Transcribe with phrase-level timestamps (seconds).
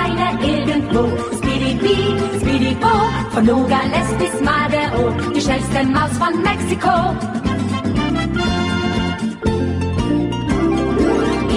[0.00, 1.02] keiner irgendwo.
[1.36, 1.78] Speedy
[2.40, 2.94] Speedy Bo,
[3.30, 6.96] von Nogales bis Madero, die schnellste Maus von Mexiko.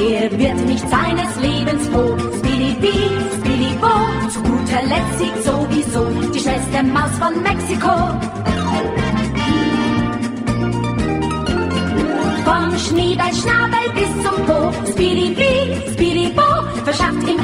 [0.09, 2.15] Er wird nicht seines Lebens froh.
[2.39, 3.09] Speedy Bee,
[3.39, 3.93] Speedy Bo,
[4.29, 7.95] zu guter Letzt siegt sowieso die schnellste Maus von Mexiko.
[12.45, 17.39] Vom Schniebelschnabel bis zum Po, Speedy Bee, Speedy Bo, verschafft ihm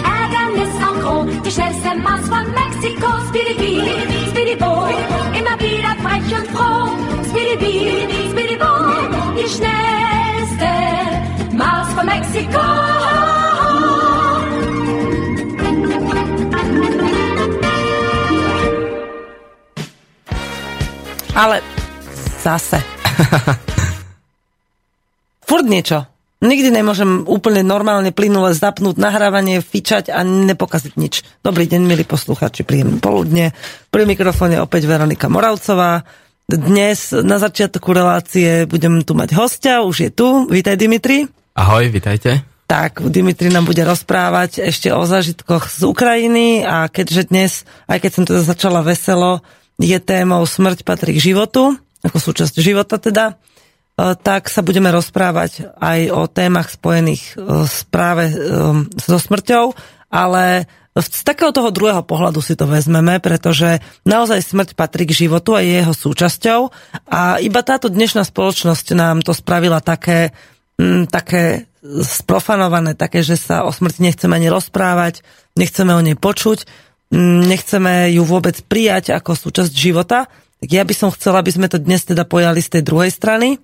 [1.45, 4.87] Die schnellste Maus von Mexiko, Speedy Bee, Speedy Bo,
[5.39, 6.89] immer wieder frech und froh.
[7.29, 8.71] Speedy Bee, Speedy Bo,
[9.35, 10.71] die schnellste
[11.57, 12.59] Maus von Mexiko.
[21.35, 21.61] Ale
[22.43, 22.83] zase.
[25.47, 26.05] Furt niečo.
[26.39, 31.27] Nikdy nemôžem úplne normálne plynule zapnúť nahrávanie, fičať a nepokaziť nič.
[31.43, 33.51] Dobrý deň, milí posluchači, príjemné poludne.
[33.91, 36.07] Pri mikrofóne opäť Veronika Moravcová.
[36.47, 40.47] Dnes na začiatku relácie budem tu mať hostia, už je tu.
[40.47, 41.27] Vítaj Dimitri.
[41.59, 42.47] Ahoj, vitajte.
[42.71, 47.51] Tak, Dimitri nám bude rozprávať ešte o zážitkoch z Ukrajiny a keďže dnes,
[47.91, 49.43] aj keď som teda začala veselo,
[49.75, 53.35] je témou smrť patrí k životu, ako súčasť života teda,
[53.99, 58.35] tak sa budeme rozprávať aj o témach spojených e, s práve e,
[58.95, 59.75] so smrťou,
[60.09, 65.55] ale z takého toho druhého pohľadu si to vezmeme, pretože naozaj smrť patrí k životu
[65.55, 66.59] a je jeho súčasťou
[67.07, 70.33] a iba táto dnešná spoločnosť nám to spravila také,
[70.81, 71.69] m, také
[72.03, 75.23] sprofanované, také, že sa o smrti nechceme ani rozprávať,
[75.55, 76.67] nechceme o nej počuť,
[77.15, 80.27] m, nechceme ju vôbec prijať ako súčasť života.
[80.59, 83.59] Tak ja by som chcela, aby sme to dnes teda pojali z tej druhej strany.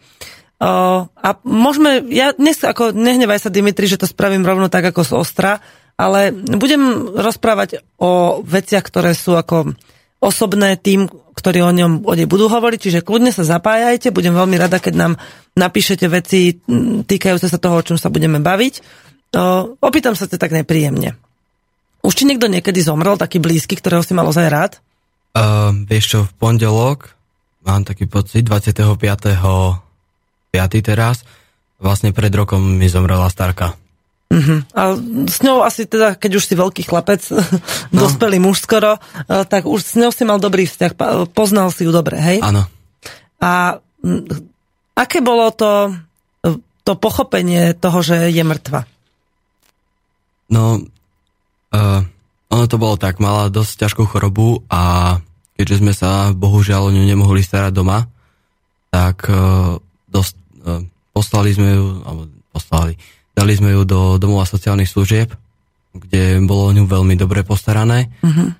[0.55, 5.03] O, a môžeme, ja dnes ako, nehnevaj sa Dimitri, že to spravím rovno tak ako
[5.03, 5.51] z ostra,
[5.99, 9.75] ale budem rozprávať o veciach, ktoré sú ako
[10.23, 14.55] osobné tým, ktorí o ňom o nej budú hovoriť, čiže kľudne sa zapájajte, budem veľmi
[14.55, 15.13] rada, keď nám
[15.59, 16.55] napíšete veci
[17.03, 18.73] týkajúce sa toho, o čom sa budeme baviť.
[19.35, 21.19] O, opýtam sa to tak nepríjemne.
[21.99, 24.79] Už ti niekto niekedy zomrel, taký blízky, ktorého si mal ozaj rád?
[25.35, 27.11] Uh, vieš čo, v pondelok
[27.67, 28.95] mám taký pocit, 25.
[28.95, 30.79] 5.
[30.79, 31.27] teraz,
[31.81, 33.75] vlastne pred rokom mi zomrela starka.
[34.31, 34.63] Uh-huh.
[34.73, 34.95] A
[35.27, 37.21] s ňou asi teda, keď už si veľký chlapec,
[37.93, 38.07] no.
[38.07, 40.95] dospelý muž skoro, eh, tak už s ňou si mal dobrý vzťah,
[41.35, 42.39] poznal si ju dobre, hej?
[42.39, 42.63] Áno.
[43.43, 43.77] A
[44.95, 45.91] aké bolo to,
[46.87, 48.87] to pochopenie toho, že je mŕtva?
[50.47, 50.79] No,
[51.73, 52.01] uh,
[52.55, 55.15] ono to bolo tak, mala dosť ťažkú chorobu a
[55.59, 58.07] keďže sme sa bohužiaľ o ňu nemohli starať doma,
[58.91, 62.21] tak uh, uh, poslali sme ju, alebo
[62.55, 62.95] poslali,
[63.35, 65.35] dali sme ju do domova sociálnych služieb,
[65.95, 68.11] kde bolo o ňu veľmi dobre postarané.
[68.23, 68.51] Uh-huh.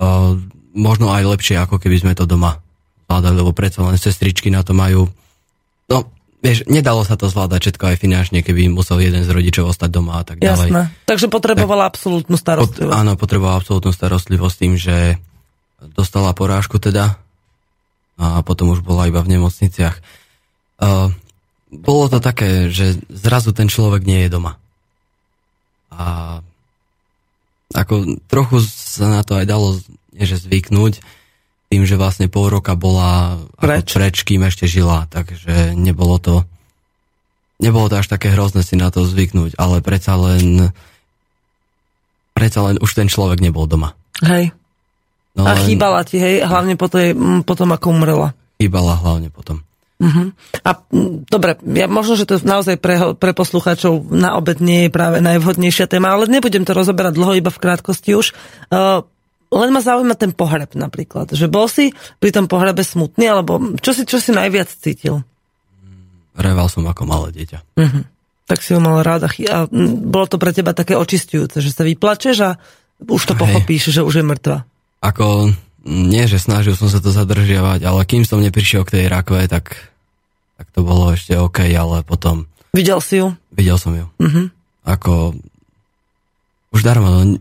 [0.00, 0.40] Uh,
[0.72, 2.60] možno aj lepšie, ako keby sme to doma
[3.04, 5.08] zvládali, lebo predsa len sestričky na to majú...
[6.42, 10.18] Vieš, nedalo sa to zvládať všetko aj finančne, keby musel jeden z rodičov ostať doma
[10.18, 10.74] a tak ďalej.
[10.74, 10.82] Jasné.
[11.06, 12.98] Takže potrebovala tak, absolútnu Pot, starostlivosť.
[12.98, 15.22] áno, potrebovala absolútnu starostlivosť tým, že
[15.94, 17.14] dostala porážku teda
[18.18, 20.02] a potom už bola iba v nemocniciach.
[20.82, 21.14] Uh,
[21.70, 24.58] bolo to také, že zrazu ten človek nie je doma.
[25.94, 26.38] A
[27.72, 29.78] ako trochu sa na to aj dalo
[30.12, 31.00] nie, že zvyknúť,
[31.72, 33.96] tým, že vlastne pol roka bola Preč.
[33.96, 36.44] preč, kým ešte žila, takže nebolo to
[37.64, 40.68] nebolo to až také hrozné si na to zvyknúť, ale predsa len
[42.36, 43.96] predsa len už ten človek nebol doma.
[44.20, 44.52] Hej.
[45.32, 47.16] No A len chýbala ti, hej, hlavne po tej,
[47.48, 48.36] potom, ako umrela.
[48.60, 49.64] chýbala hlavne potom.
[50.02, 50.34] Uh-huh.
[50.66, 54.90] A m, dobre, ja možno, že to naozaj pre, pre poslucháčov na obed nie je
[54.90, 58.34] práve najvhodnejšia téma, ale nebudem to rozoberať dlho, iba v krátkosti už.
[58.68, 59.06] Uh,
[59.52, 61.36] len ma zaujíma ten pohreb napríklad.
[61.36, 65.20] Že bol si pri tom pohrebe smutný, alebo čo si, čo si najviac cítil?
[66.32, 67.58] Reval som ako malé dieťa.
[67.76, 68.04] Uh-huh.
[68.48, 69.68] Tak si ho mal rád a, chy- a
[70.00, 72.50] bolo to pre teba také očistujúce, že sa vyplačeš a
[73.04, 73.40] už to Hej.
[73.44, 74.64] pochopíš, že už je mŕtva.
[75.04, 75.52] Ako,
[75.84, 79.92] nie, že snažil som sa to zadržiavať, ale kým som neprišiel k tej rakve, tak,
[80.56, 83.36] tak to bolo ešte OK, ale potom Videl si ju?
[83.52, 84.08] videl som ju.
[84.16, 84.48] Uh-huh.
[84.88, 85.36] Ako,
[86.72, 87.36] už darmo, no,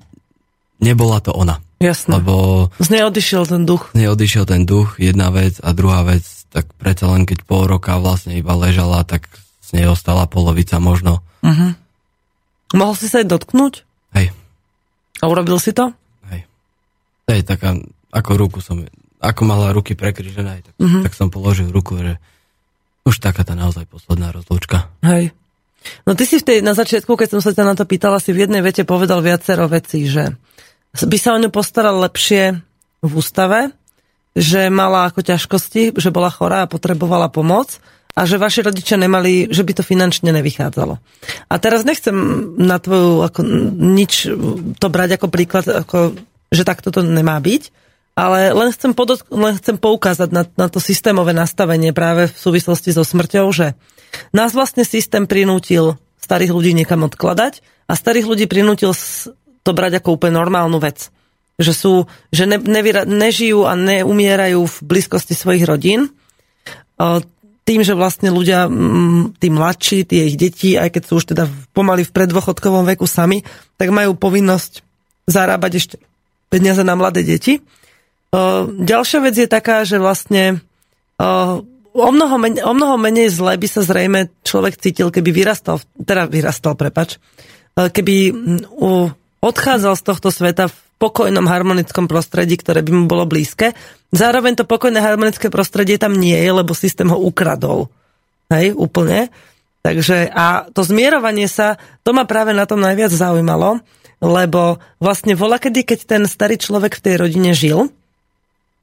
[0.83, 1.63] nebola to ona.
[1.81, 2.21] Jasné.
[2.21, 3.89] Lebo Z nej odišiel ten duch.
[3.91, 7.65] z nej odišiel ten duch, jedna vec a druhá vec, tak predsa len keď pol
[7.65, 9.25] roka vlastne iba ležala, tak
[9.59, 11.25] z nej ostala polovica možno.
[11.41, 11.73] Uh-huh.
[12.71, 13.81] Mohol si sa jej dotknúť?
[14.13, 14.29] Hej,
[15.19, 15.89] A urobil si to?
[16.29, 16.45] hej.
[17.25, 17.73] Je taká,
[18.09, 18.83] ako ruku som,
[19.17, 21.01] ako mala ruky prekryžené, tak, Mhm.
[21.01, 22.19] tak som položil ruku, že
[23.01, 24.91] už taká tá naozaj posledná rozlúčka.
[25.01, 25.33] Hej.
[26.05, 28.29] No ty si v tej, na začiatku, keď som sa ťa na to pýtala, si
[28.29, 30.37] v jednej vete povedal viacero vecí, že
[30.95, 32.59] by sa o ňu postaral lepšie
[33.01, 33.71] v ústave,
[34.35, 37.79] že mala ako ťažkosti, že bola chorá a potrebovala pomoc
[38.11, 40.99] a že vaši rodičia nemali, že by to finančne nevychádzalo.
[41.47, 42.15] A teraz nechcem
[42.59, 43.39] na tvoju ako,
[43.75, 44.27] nič
[44.79, 46.15] to brať ako príklad, ako,
[46.51, 47.71] že takto to nemá byť,
[48.15, 52.91] ale len chcem, podot- len chcem poukázať na, na to systémové nastavenie práve v súvislosti
[52.91, 53.79] so smrťou, že
[54.35, 58.91] nás vlastne systém prinútil starých ľudí niekam odkladať a starých ľudí prinútil
[59.61, 61.13] to brať ako úplne normálnu vec.
[61.61, 61.93] Že sú,
[62.33, 66.09] že ne, nevyra, nežijú a neumierajú v blízkosti svojich rodín.
[67.61, 68.65] Tým, že vlastne ľudia,
[69.37, 71.45] tí mladší, tie ich deti, aj keď sú už teda
[71.77, 73.45] pomaly v preddôchodkovom veku sami,
[73.77, 74.81] tak majú povinnosť
[75.29, 75.95] zarábať ešte
[76.49, 77.61] peniaze na mladé deti.
[78.73, 80.65] Ďalšia vec je taká, že vlastne
[81.93, 86.25] o mnoho, menej, o mnoho menej zle by sa zrejme človek cítil, keby vyrastal, teda
[86.25, 87.21] vyrastal, prepač,
[87.77, 88.33] keby
[89.41, 93.73] odchádzal z tohto sveta v pokojnom harmonickom prostredí, ktoré by mu bolo blízke.
[94.13, 97.89] Zároveň to pokojné harmonické prostredie tam nie je, lebo systém ho ukradol.
[98.53, 99.33] Hej, úplne.
[99.81, 103.81] Takže a to zmierovanie sa, to ma práve na tom najviac zaujímalo,
[104.21, 107.89] lebo vlastne vola kedy, keď ten starý človek v tej rodine žil,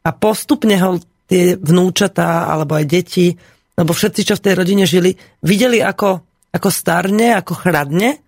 [0.02, 3.36] a postupne ho tie vnúčatá alebo aj deti,
[3.76, 5.14] lebo všetci, čo v tej rodine žili,
[5.44, 8.18] videli ako, ako starne, ako chradne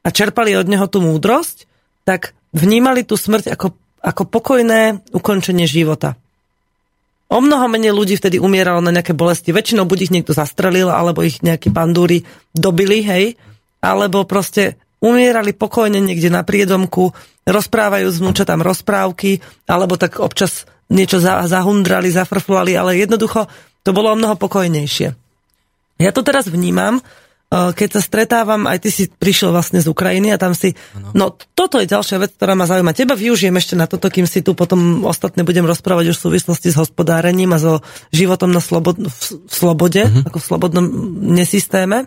[0.00, 1.68] a čerpali od neho tú múdrosť,
[2.08, 6.16] tak vnímali tú smrť ako, ako pokojné ukončenie života.
[7.30, 9.54] O mnoho menej ľudí vtedy umieralo na nejaké bolesti.
[9.54, 13.38] Väčšinou buď ich niekto zastrelil, alebo ich nejakí pandúri dobili, hej,
[13.78, 17.14] alebo proste umierali pokojne niekde na priedomku,
[17.46, 19.38] rozprávajú s vnúčatám rozprávky,
[19.70, 23.46] alebo tak občas niečo zahundrali, zafrflali, ale jednoducho
[23.86, 25.14] to bolo o mnoho pokojnejšie.
[26.02, 26.98] Ja to teraz vnímam,
[27.50, 30.70] keď sa stretávam, aj ty si prišiel vlastne z Ukrajiny a tam si...
[30.94, 31.10] Ano.
[31.10, 32.94] No toto je ďalšia vec, ktorá ma zaujíma.
[32.94, 36.70] Teba využijem ešte na toto, kým si tu potom ostatné budem rozprávať už v súvislosti
[36.70, 37.82] s hospodárením a so
[38.14, 40.30] životom na slobod, v slobode, uh-huh.
[40.30, 40.86] ako v slobodnom
[41.34, 42.06] nesystéme.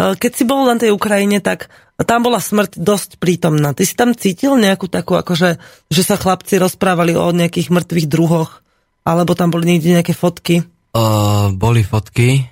[0.00, 1.68] E, keď si bol na tej Ukrajine, tak
[2.08, 3.76] tam bola smrť dosť prítomná.
[3.76, 5.60] Ty si tam cítil nejakú takú, akože,
[5.92, 8.64] že sa chlapci rozprávali o nejakých mŕtvych druhoch?
[9.04, 10.64] Alebo tam boli niekde nejaké fotky?
[10.96, 12.48] Uh, boli fotky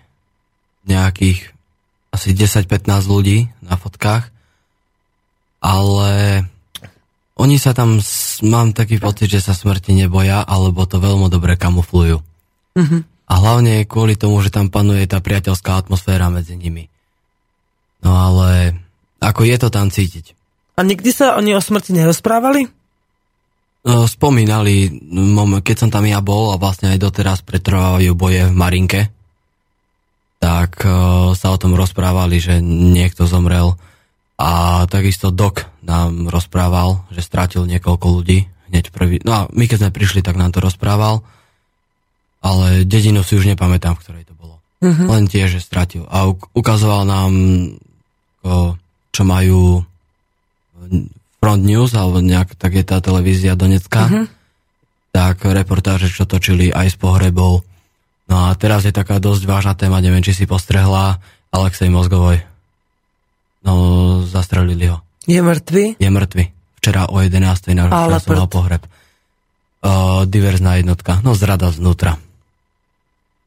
[0.84, 1.59] nejakých
[2.10, 4.28] asi 10-15 ľudí na fotkách,
[5.62, 6.44] ale
[7.40, 8.02] oni sa tam,
[8.44, 12.20] mám taký pocit, že sa smrti neboja, alebo to veľmi dobre kamuflujú.
[12.20, 13.00] Uh-huh.
[13.30, 16.90] A hlavne kvôli tomu, že tam panuje tá priateľská atmosféra medzi nimi.
[18.02, 18.74] No ale
[19.22, 20.34] ako je to tam cítiť.
[20.76, 22.66] A nikdy sa oni o smrti nerozprávali?
[23.80, 24.92] No, spomínali,
[25.64, 29.08] keď som tam ja bol a vlastne aj doteraz pretrvávajú boje v Marinke,
[30.40, 33.76] tak uh, sa o tom rozprávali, že niekto zomrel
[34.40, 39.20] a takisto Dok nám rozprával, že strátil niekoľko ľudí hneď prvý.
[39.20, 41.20] No a my keď sme prišli, tak nám to rozprával,
[42.40, 44.56] ale dedinu si už nepamätám, v ktorej to bolo.
[44.80, 45.06] Uh-huh.
[45.12, 46.08] Len tiež, že stratil.
[46.08, 47.32] A ukazoval nám
[49.10, 49.84] čo majú
[51.40, 54.24] Front News, alebo nejak, tak je tá televízia Donecka, uh-huh.
[55.12, 57.60] tak reportáže, čo točili aj z pohrebov.
[58.30, 61.18] No a teraz je taká dosť vážna téma, neviem, či si postrehla
[61.50, 62.38] Alexej Mozgovoj.
[63.66, 63.72] No,
[64.22, 65.02] zastrelili ho.
[65.26, 65.98] Je mŕtvy?
[65.98, 66.44] Je mŕtvy.
[66.78, 67.74] Včera o 11.
[67.74, 67.90] na
[68.22, 68.86] som mal pohreb.
[69.80, 71.18] Uh, diverzná jednotka.
[71.26, 72.16] No, zrada znútra.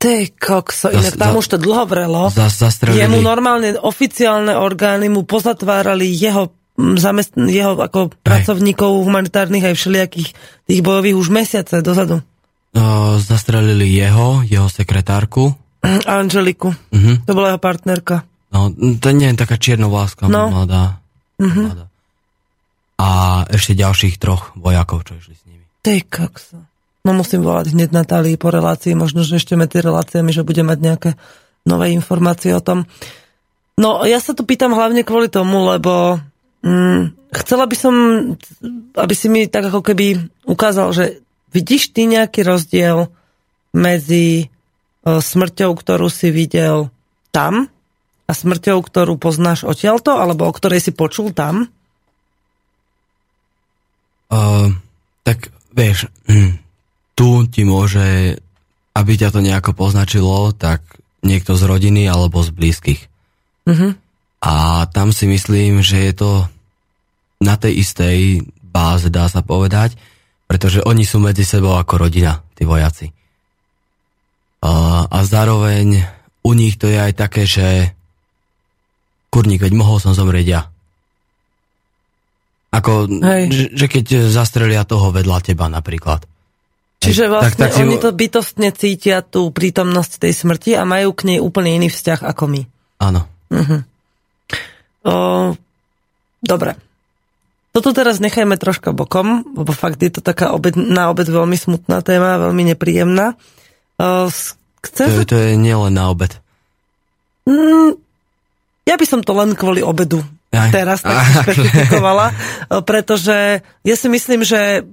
[0.04, 2.28] Ty kokso, inak tam už to dlho vrelo.
[2.28, 2.60] Zas,
[2.92, 6.52] Jemu normálne oficiálne orgány mu pozatvárali jeho
[7.00, 8.20] zamest- jeho ako aj.
[8.20, 10.30] pracovníkov humanitárnych aj všelijakých
[10.68, 12.20] tých bojových už mesiace dozadu.
[12.74, 15.54] Uh, zastrelili jeho, jeho sekretárku.
[16.10, 16.74] Angeliku.
[16.74, 17.16] Uh-huh.
[17.26, 18.26] To bola jeho partnerka.
[18.54, 20.50] No, to nie je taká čiernovláska no.
[20.50, 20.98] mladá.
[21.38, 21.70] Uh-huh.
[21.70, 21.86] mladá.
[22.98, 23.10] A
[23.50, 25.66] ešte ďalších troch vojakov, čo išli s nimi.
[25.86, 26.58] Ty kokso.
[27.04, 30.80] No musím volať hneď Natálii po relácii, možno, že ešte medzi reláciami, že bude mať
[30.80, 31.10] nejaké
[31.68, 32.88] nové informácie o tom.
[33.76, 36.22] No, ja sa tu pýtam hlavne kvôli tomu, lebo
[36.64, 37.96] mm, chcela by som,
[38.96, 41.23] aby si mi tak ako keby ukázal, že
[41.54, 43.14] vidíš ty nejaký rozdiel
[43.72, 44.50] medzi
[45.06, 46.90] o, smrťou, ktorú si videl
[47.30, 47.70] tam
[48.26, 51.70] a smrťou, ktorú poznáš odtiaľto, alebo o ktorej si počul tam?
[54.34, 54.74] Uh,
[55.22, 56.58] tak vieš, hm,
[57.14, 58.38] tu ti môže,
[58.98, 60.82] aby ťa to nejako poznačilo, tak
[61.22, 63.02] niekto z rodiny alebo z blízkych.
[63.70, 63.92] Mm-hmm.
[64.44, 64.54] A
[64.92, 66.32] tam si myslím, že je to
[67.40, 69.96] na tej istej báze, dá sa povedať,
[70.54, 73.10] pretože oni sú medzi sebou ako rodina, tí vojaci.
[74.62, 76.06] A, a zároveň
[76.46, 77.90] u nich to je aj také, že
[79.34, 80.70] kurník, veď mohol som zomrieť ja.
[82.70, 83.44] Ako, Hej.
[83.50, 86.22] že, že keď zastrelia toho vedľa teba napríklad.
[87.02, 91.34] Čiže vlastne tak- tak oni to bytostne cítia tú prítomnosť tej smrti a majú k
[91.34, 92.62] nej úplne iný vzťah ako my.
[93.02, 93.26] Áno.
[95.04, 95.14] O,
[96.46, 96.78] dobre.
[97.74, 102.00] Toto teraz nechajme troška bokom, lebo fakt je to taká obed, na obed veľmi smutná
[102.00, 103.34] téma, veľmi nepríjemná.
[104.80, 106.38] Chcem To, je- to je nielen na obed.
[108.84, 110.70] Ja by som to len kvôli obedu Aj.
[110.70, 111.42] teraz tak Aj.
[111.42, 112.28] špecifikovala,
[112.90, 113.38] pretože
[113.82, 114.86] ja si myslím, že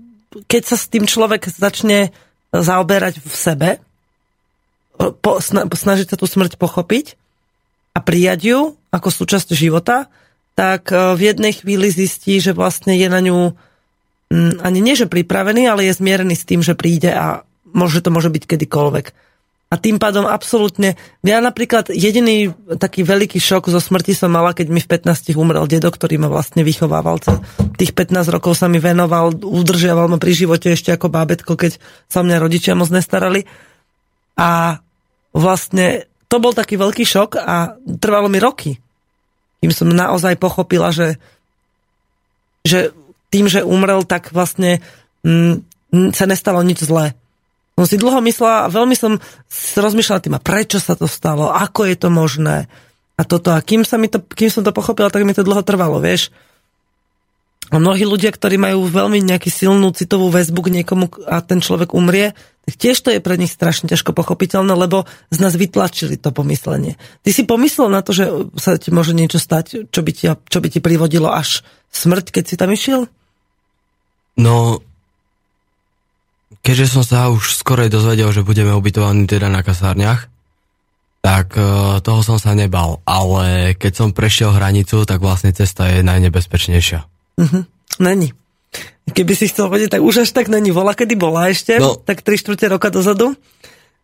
[0.46, 2.14] keď sa s tým človek začne
[2.48, 3.68] zaoberať v sebe,
[5.20, 7.18] po, sna, snažiť sa tú smrť pochopiť
[7.92, 8.58] a prijať ju
[8.88, 10.06] ako súčasť života,
[10.60, 13.56] tak e, v jednej chvíli zistí, že vlastne je na ňu
[14.28, 18.12] mm, ani nie, že pripravený, ale je zmierený s tým, že príde a môže to
[18.12, 19.32] môže byť kedykoľvek.
[19.70, 24.66] A tým pádom absolútne, ja napríklad jediný taký veľký šok zo smrti som mala, keď
[24.66, 27.22] mi v 15 umrel dedo, ktorý ma vlastne vychovával.
[27.78, 31.78] Tých 15 rokov sa mi venoval, udržiaval ma pri živote ešte ako bábetko, keď
[32.10, 33.46] sa mňa rodičia moc nestarali.
[34.34, 34.82] A
[35.30, 38.74] vlastne to bol taký veľký šok a trvalo mi roky,
[39.60, 41.20] kým som naozaj pochopila, že,
[42.64, 42.96] že
[43.28, 44.80] tým, že umrel, tak vlastne
[45.22, 47.12] mm, mm, sa nestalo nič zlé.
[47.76, 49.16] Som si dlho myslela a veľmi som
[49.76, 52.68] rozmýšľala tým, a prečo sa to stalo, ako je to možné
[53.16, 53.52] a toto.
[53.52, 56.32] A kým, sa mi to, kým som to pochopila, tak mi to dlho trvalo, vieš.
[57.70, 61.94] A mnohí ľudia, ktorí majú veľmi nejaký silnú citovú väzbu k niekomu a ten človek
[61.94, 62.34] umrie,
[62.66, 66.98] tiež to je pre nich strašne ťažko pochopiteľné, lebo z nás vytlačili to pomyslenie.
[67.22, 68.26] Ty si pomyslel na to, že
[68.58, 72.44] sa ti môže niečo stať, čo by ti, čo by ti privodilo až smrť, keď
[72.46, 73.10] si tam išiel?
[74.38, 74.82] No,
[76.62, 80.30] keďže som sa už skorej dozvedel, že budeme ubytovaní teda na kasárniach,
[81.20, 83.02] tak eh, toho som sa nebal.
[83.04, 87.09] Ale keď som prešiel hranicu, tak vlastne cesta je najnebezpečnejšia.
[87.98, 88.32] Není.
[89.10, 90.70] Keby si chcel vedieť, tak už až tak není.
[90.70, 91.98] Bola, kedy bola ešte, No.
[91.98, 93.34] tak 3 čtvrte roka dozadu.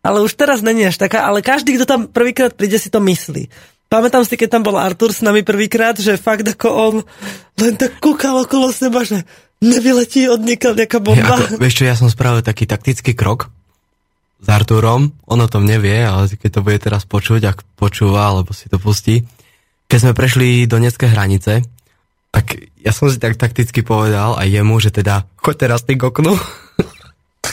[0.02, 3.46] Ale už teraz není až taká, ale každý, kto tam prvýkrát príde, si to myslí.
[3.86, 6.94] Pamätám si, keď tam bol Artur s nami prvýkrát, že fakt ako on
[7.58, 9.22] len tak kúkal okolo seba, že
[9.62, 11.34] nevyletí od niekaľ nejaká Ja, bomba.
[11.38, 13.46] ako, vieš čo, ja som spravil taký taktický krok
[14.42, 18.50] s Arturom, on o tom nevie, ale keď to bude teraz počuť, ak počúva, alebo
[18.50, 19.22] si to pustí.
[19.86, 21.62] Keď sme prešli do Neckej hranice,
[22.36, 26.04] tak ja som si tak takticky povedal aj jemu, že teda choď teraz ty k
[26.04, 26.36] oknu.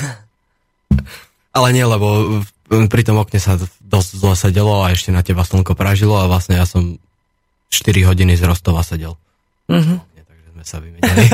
[1.55, 5.79] ale nie, lebo pri tom okne sa dosť zle sedelo a ešte na teba slnko
[5.79, 6.99] pražilo a vlastne ja som
[7.71, 9.15] 4 hodiny z Rostova sedel.
[9.71, 10.03] Mhm.
[10.03, 11.31] Takže sme sa vymenili.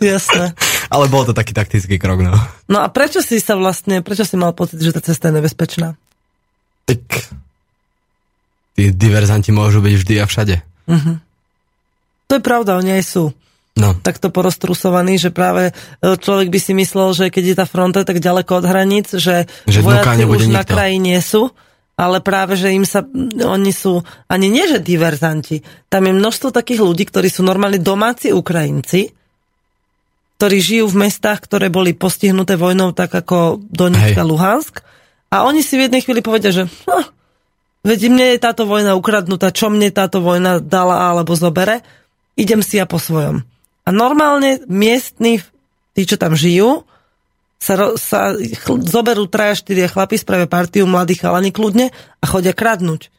[0.12, 0.52] Jasné.
[0.92, 2.36] ale bol to taký taktický krok, no.
[2.68, 5.96] No a prečo si sa vlastne, prečo si mal pocit, že tá cesta je nebezpečná?
[6.84, 7.00] Tak
[8.76, 10.56] tí diverzanti môžu byť vždy a všade.
[12.30, 13.24] To je pravda, oni aj sú.
[13.74, 15.72] No, takto poroztrusovaný, že práve e,
[16.02, 19.80] človek by si myslel, že keď je tá fronta tak ďaleko od hraníc, že, Že
[19.82, 20.74] vojaci už na nikto.
[20.74, 21.54] kraji nie sú,
[21.94, 26.82] ale práve, že im sa, oni sú, ani nie, že diverzanti, tam je množstvo takých
[26.82, 29.14] ľudí, ktorí sú normálne domáci Ukrajinci,
[30.40, 34.24] ktorí žijú v mestách, ktoré boli postihnuté vojnou, tak ako Donetsk a.
[34.24, 34.74] Luhansk.
[35.28, 37.06] A oni si v jednej chvíli povedia, že hm,
[37.84, 41.84] veď mne je táto vojna ukradnutá, čo mne táto vojna dala alebo zobere,
[42.40, 43.44] idem si ja po svojom.
[43.84, 45.44] A normálne miestni,
[45.92, 46.88] tí, čo tam žijú,
[47.60, 52.56] sa, ro- sa chl- zoberú traja, štyria chlapi, spravia partiu mladých chalani kľudne a chodia
[52.56, 53.12] kradnúť.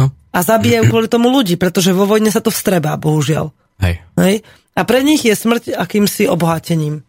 [0.00, 3.52] no, A zabíjajú kvôli tomu ľudí, pretože vo vojne sa to vstrebá, bohužiaľ.
[3.84, 4.00] hej.
[4.16, 4.36] Hej?
[4.74, 7.06] A pre nich je smrť akýmsi obohatením.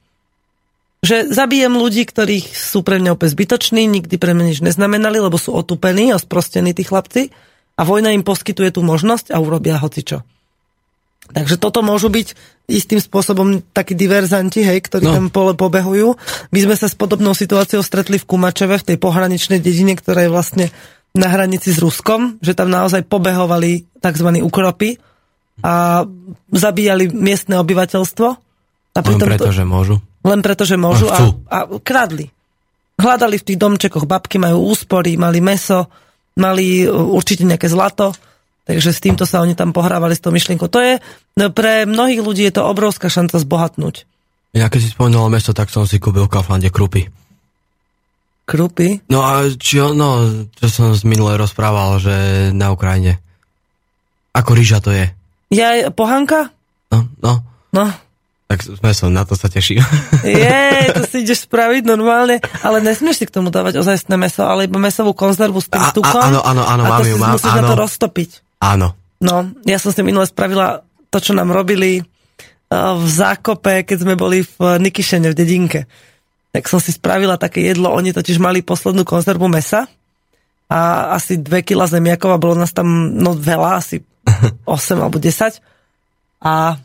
[1.01, 5.37] Že zabijem ľudí, ktorých sú pre mňa úplne zbytoční, nikdy pre mňa nič neznamenali, lebo
[5.37, 7.33] sú otupení a sprostení tí chlapci
[7.77, 10.21] a vojna im poskytuje tú možnosť a urobia hocičo.
[11.33, 12.27] Takže toto môžu byť
[12.65, 15.11] istým spôsobom takí diverzanti, hej, ktorí No.
[15.13, 15.17] no.
[15.17, 16.17] tam pole pobehujú.
[16.53, 20.33] My sme sa s podobnou situáciou stretli v Kumačeve, v tej pohraničnej dedine, ktorá je
[20.33, 20.65] vlastne
[21.15, 24.27] na hranici s Ruskom, že tam naozaj pobehovali tzv.
[24.43, 24.99] ukropy
[25.63, 26.03] a
[26.51, 28.27] zabíjali miestne obyvateľstvo.
[28.95, 29.95] A Len preto, to, že môžu.
[30.23, 32.27] len preto, že môžu A a, a kradli.
[32.95, 35.91] Hľadali v tých domčekoch, babky majú úspory, mali meso,
[36.39, 38.15] mali uh, určite nejaké zlato,
[38.65, 40.67] takže s týmto sa oni tam pohrávali s tou myšlienkou.
[40.67, 40.99] To je,
[41.37, 44.09] no, pre mnohých ľudí je to obrovská šanca zbohatnúť.
[44.55, 47.11] Ja keď si spomenul mesto, tak som si kúpil v Kauflande krupy.
[48.45, 49.01] Krupy.
[49.09, 52.15] No a čo, no, čo som z minule rozprával, že
[52.53, 53.17] na Ukrajine.
[54.37, 55.09] Ako rýža to je.
[55.49, 56.53] Ja, pohanka?
[56.93, 57.41] No, no.
[57.73, 57.91] No,
[58.45, 59.81] Tak sme som, na to sa teším.
[60.21, 60.61] je,
[60.95, 64.77] to si ideš spraviť normálne, ale nesmieš si k tomu dávať ozajstné meso, ale iba
[64.77, 66.21] mesovú konzervu s tým tukom.
[66.21, 67.69] áno, áno, áno, a mám to ju, si mám, musíš na áno.
[67.73, 68.44] to roztopiť.
[68.59, 68.95] Áno.
[69.19, 72.03] No, ja som si minule spravila to, čo nám robili
[72.75, 75.81] v zákope, keď sme boli v Nikyšene, v dedinke.
[76.51, 79.87] Tak som si spravila také jedlo, oni totiž mali poslednú konzervu mesa
[80.65, 84.01] a asi 2 kg zemiakov a bolo nás tam no veľa, asi
[84.65, 85.61] 8 alebo 10.
[86.41, 86.75] A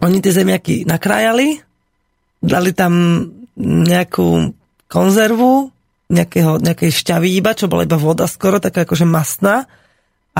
[0.00, 1.60] oni tie zemiaky nakrájali,
[2.40, 3.24] dali tam
[3.60, 4.52] nejakú
[4.88, 5.70] konzervu,
[6.10, 9.70] nejakého, nejakej šťavy iba, čo bola iba voda skoro, taká akože masná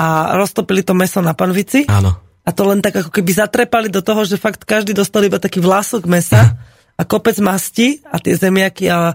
[0.01, 1.85] a roztopili to meso na panvici.
[1.85, 2.17] Áno.
[2.41, 5.61] A to len tak ako keby zatrepali do toho, že fakt každý dostal iba taký
[5.61, 6.57] vlások mesa
[6.97, 9.13] a kopec masti a tie zemiaky a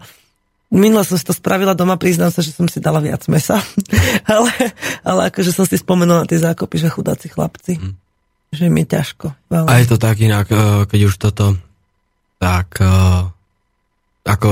[0.69, 3.57] minule som si to spravila doma, priznám sa, že som si dala viac mesa.
[4.29, 4.53] ale,
[5.01, 7.81] ale akože som si spomenula na tie zákopy, že chudáci chlapci.
[7.81, 7.93] Mm.
[8.53, 9.33] Že mi ťažko.
[9.49, 9.67] Veľmi.
[9.67, 11.57] A je to tak inak, e, keď už toto
[12.37, 12.93] tak e,
[14.25, 14.49] ako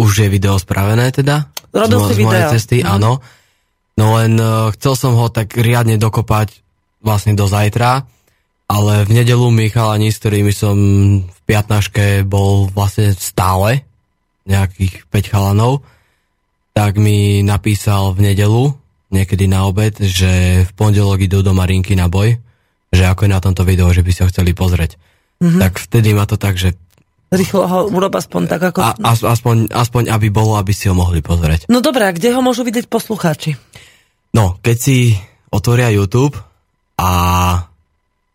[0.00, 1.52] už je video spravené teda?
[1.68, 2.48] Robil si video.
[2.48, 2.88] cesty, mm.
[2.88, 3.20] áno.
[3.96, 6.60] No len uh, chcel som ho tak riadne dokopať
[7.00, 8.04] vlastne do zajtra,
[8.66, 10.76] ale v nedelu mi chalani, s ktorými som
[11.22, 13.86] v piatnaške bol vlastne stále,
[14.46, 15.86] nejakých 5 chalanov,
[16.76, 18.74] tak mi napísal v nedelu,
[19.10, 22.36] niekedy na obed, že v pondelok idú do Marinky na boj,
[22.92, 24.98] že ako je na tomto videu, že by si ho chceli pozrieť.
[25.40, 25.60] Mm-hmm.
[25.62, 26.76] Tak vtedy ma to tak, že
[27.26, 28.86] Rýchlo ho urob aspoň tak ako...
[28.86, 31.66] A, aspoň, aspoň, aby bolo, aby si ho mohli pozrieť.
[31.66, 33.58] No dobré, a kde ho môžu vidieť poslucháči?
[34.36, 35.16] No, keď si
[35.48, 36.36] otvoria YouTube
[37.00, 37.10] a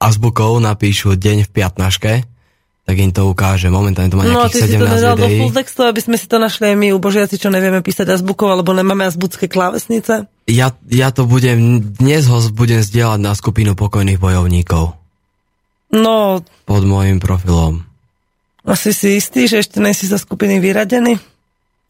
[0.01, 2.13] azbukou napíšu deň v piatnaške,
[2.81, 3.69] tak im to ukáže.
[3.69, 4.81] Momentálne to má no, nejakých 17 videí.
[4.81, 6.87] No, ty si to nedal do full textu, aby sme si to našli aj my,
[6.97, 10.25] ubožiaci, čo nevieme písať azbukou, alebo nemáme azbucké klávesnice?
[10.49, 14.97] Ja, ja to budem, dnes ho budem zdieľať na skupinu pokojných bojovníkov.
[15.93, 16.41] No.
[16.65, 17.85] Pod môjim profilom.
[18.65, 21.21] Asi si istý, že ešte nejsi zo skupiny vyradený?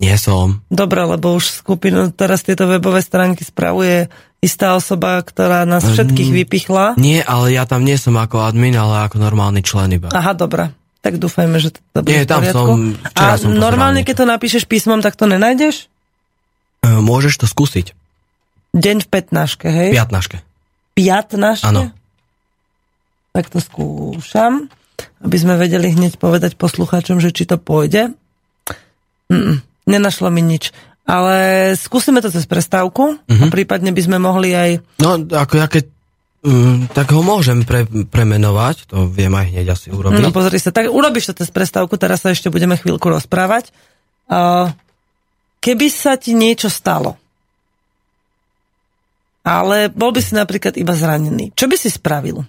[0.02, 0.66] Nie som.
[0.68, 4.10] Dobre, lebo už skupinu, teraz tieto webové stránky spravuje
[4.42, 6.98] istá osoba, ktorá nás všetkých vypichla.
[6.98, 10.10] Nie, ale ja tam nie som ako admin, ale ako normálny člen iba.
[10.10, 10.74] Aha, dobre.
[11.06, 15.02] Tak dúfajme, že to bude Nie, tam som, A som normálne, keď to napíšeš písmom,
[15.06, 15.90] tak to nenájdeš?
[16.82, 17.94] E, môžeš to skúsiť.
[18.74, 19.90] Deň v 15, hej?
[19.94, 20.38] Piatnaške.
[20.98, 21.70] Piatnaške?
[21.70, 21.94] Áno.
[23.34, 24.70] Tak to skúšam
[25.22, 28.14] aby sme vedeli hneď povedať poslucháčom, že či to pôjde.
[29.32, 30.74] Mm, nenašlo mi nič.
[31.06, 33.48] Ale skúsime to cez prestávku uh-huh.
[33.48, 34.70] a prípadne by sme mohli aj...
[35.02, 35.86] No, ako ja keď
[36.42, 40.26] Um, tak ho môžem pre, premenovať, to viem aj hneď asi urobiť.
[40.26, 43.70] No pozri sa, tak urobíš to cez prestávku, teraz sa ešte budeme chvíľku rozprávať.
[44.26, 44.74] Uh,
[45.62, 47.14] keby sa ti niečo stalo,
[49.46, 52.42] ale bol by si napríklad iba zranený, čo by si spravil?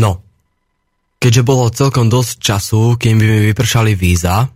[0.00, 0.24] No,
[1.20, 4.48] keďže bolo celkom dosť času, kým by mi vypršali víza,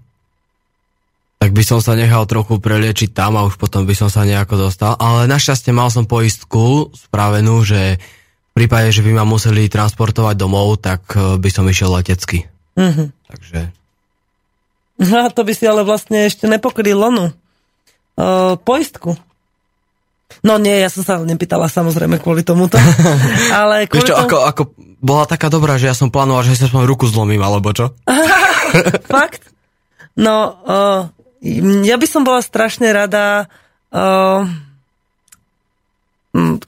[1.43, 4.71] tak by som sa nechal trochu preliečiť tam a už potom by som sa nejako
[4.71, 4.95] dostal.
[4.95, 10.79] Ale našťastie mal som poistku spravenú, že v prípade, že by ma museli transportovať domov,
[10.79, 12.47] tak e, by som išiel letecky.
[12.79, 13.07] Mm-hmm.
[13.27, 13.59] Takže...
[15.03, 17.35] No a to by si ale vlastne ešte nepokryl onu.
[18.15, 19.19] Uh, poistku.
[20.47, 22.79] No nie, ja som sa nepýtala samozrejme kvôli tomuto.
[23.57, 24.31] Ale kvôli čo, tomu...
[24.31, 24.63] ako, ako
[25.03, 27.99] bola taká dobrá, že ja som plánoval, že si aspoň ruku zlomím, alebo čo?
[29.11, 29.51] Fakt?
[30.15, 31.09] No, uh,
[31.83, 33.51] ja by som bola strašne rada,
[33.91, 34.47] uh,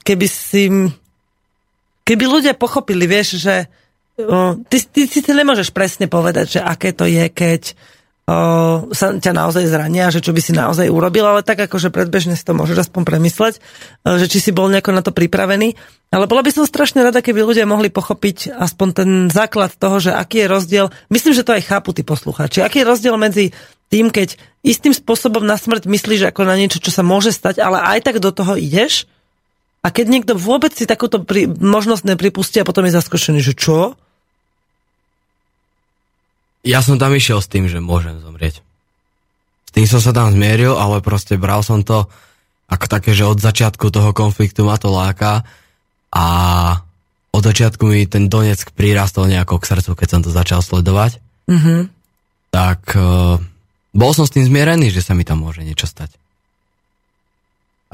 [0.03, 0.91] keby si...
[2.05, 3.65] Keby ľudia pochopili, vieš, že
[4.21, 7.73] uh, ty, ty, ty si nemôžeš presne povedať, že aké to je, keď
[8.25, 12.41] sa ťa naozaj zrania, že čo by si naozaj urobil, ale tak akože predbežne si
[12.41, 13.61] to môžeš aspoň premysleť,
[14.01, 15.77] že či si bol nejako na to pripravený.
[16.09, 20.09] Ale bola by som strašne rada, keby ľudia mohli pochopiť aspoň ten základ toho, že
[20.09, 23.53] aký je rozdiel, myslím, že to aj chápu tí poslucháči, aký je rozdiel medzi
[23.89, 27.77] tým, keď istým spôsobom na smrť myslíš ako na niečo, čo sa môže stať, ale
[27.77, 29.05] aj tak do toho ideš
[29.85, 33.93] a keď niekto vôbec si takúto pri, možnosť nepripustí a potom je zaskočený, že čo?
[36.65, 38.65] Ja som tam išiel s tým, že môžem zomrieť.
[39.69, 42.09] S tým som sa tam zmieril, ale proste bral som to
[42.65, 45.45] ako také, že od začiatku toho konfliktu ma to láka
[46.09, 46.25] a
[47.29, 51.21] od začiatku mi ten Donetsk prirastol nejako k srdcu, keď som to začal sledovať.
[51.45, 51.79] Mm-hmm.
[52.49, 53.37] Tak uh,
[53.95, 56.11] bol som s tým zmierený, že sa mi tam môže niečo stať.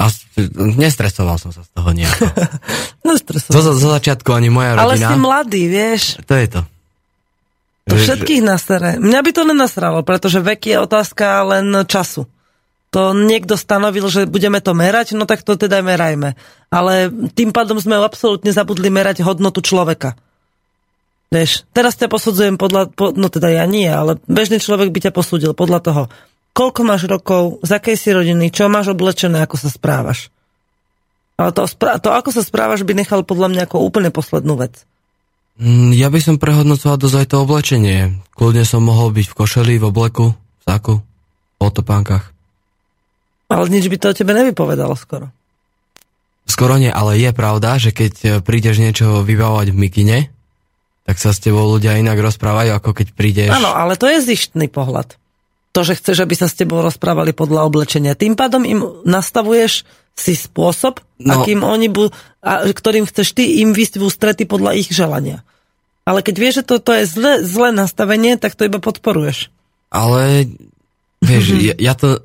[0.02, 0.10] A
[0.58, 2.26] nestresoval som sa z toho nejako.
[3.08, 3.54] nestresoval.
[3.54, 4.90] Zo, zo začiatku ani moja rodina.
[4.90, 6.04] Ale si mladý, vieš.
[6.26, 6.62] To je to.
[7.86, 8.98] To všetkých nasere.
[8.98, 12.26] Mňa by to nenasralo, pretože vek je otázka len času.
[12.92, 16.36] To niekto stanovil, že budeme to merať, no tak to teda merajme.
[16.68, 20.18] Ale tým pádom sme absolútne zabudli merať hodnotu človeka.
[21.32, 25.16] Vieš, teraz ťa posudzujem podľa, po, no teda ja nie, ale bežný človek by ťa
[25.16, 26.04] posúdil podľa toho,
[26.52, 30.28] koľko máš rokov, z akej si rodiny, čo máš oblečené, ako sa správaš.
[31.40, 34.84] Ale to, to, ako sa správaš, by nechal podľa mňa ako úplne poslednú vec.
[35.56, 38.00] Mm, Ja by som prehodnocoval dosť aj to oblečenie.
[38.36, 42.28] Kľudne som mohol byť v košeli, v obleku, v saku, v otopánkach.
[43.48, 45.32] Ale nič by to o tebe nevypovedalo skoro.
[46.44, 50.18] Skoro nie, ale je pravda, že keď prídeš niečo vybavovať v mikine,
[51.12, 53.52] tak sa s tebou ľudia inak rozprávajú, ako keď prídeš...
[53.52, 55.20] Áno, ale to je zištný pohľad.
[55.76, 58.16] To, že chceš, aby sa s tebou rozprávali podľa oblečenia.
[58.16, 59.84] Tým pádom im nastavuješ
[60.16, 61.44] si spôsob, no.
[61.44, 65.44] Akým oni bu- a, ktorým chceš ty im vysť v ústrety podľa ich želania.
[66.08, 69.52] Ale keď vieš, že toto je zlé, zlé nastavenie, tak to iba podporuješ.
[69.92, 70.48] Ale,
[71.20, 72.24] vieš, ja, ja to...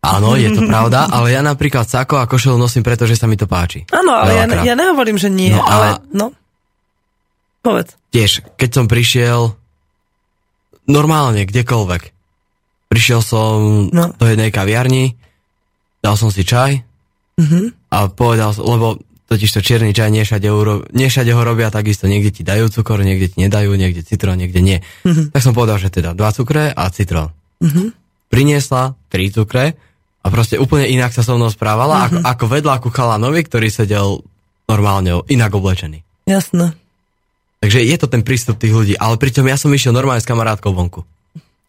[0.00, 3.36] Áno, je to pravda, ale ja napríklad sako a košelu nosím preto, že sa mi
[3.36, 3.84] to páči.
[3.92, 4.64] Áno, ale ja, Veľakrát.
[4.66, 6.32] ja nehovorím, že nie, No ale no.
[7.62, 7.94] Povedz.
[8.10, 9.54] Tiež, keď som prišiel
[10.84, 12.02] normálne, kdekoľvek.
[12.90, 14.12] Prišiel som No.
[14.12, 15.16] do jednej kaviarni,
[16.02, 16.82] dal som si čaj
[17.38, 17.88] Mhm.
[17.88, 18.98] a povedal som, lebo
[19.30, 22.68] totiž to čierny čaj nie všade, uro, nie všade ho robia takisto, niekde ti dajú
[22.68, 24.78] cukor, niekde ti nedajú, niekde citrón, niekde nie.
[25.08, 25.32] Mhm.
[25.32, 27.32] Tak som povedal, že teda dva cukre a citrón.
[28.28, 29.76] Priniesla tri cukre
[30.20, 34.20] a proste úplne inak sa so mnou správala, ako, ako vedľa ku chalanovi, ktorý sedel
[34.66, 36.02] normálne inak oblečený.
[36.26, 36.76] Jasné.
[37.62, 40.74] Takže je to ten prístup tých ľudí, ale pritom ja som išiel normálne s kamarátkou
[40.74, 41.06] vonku.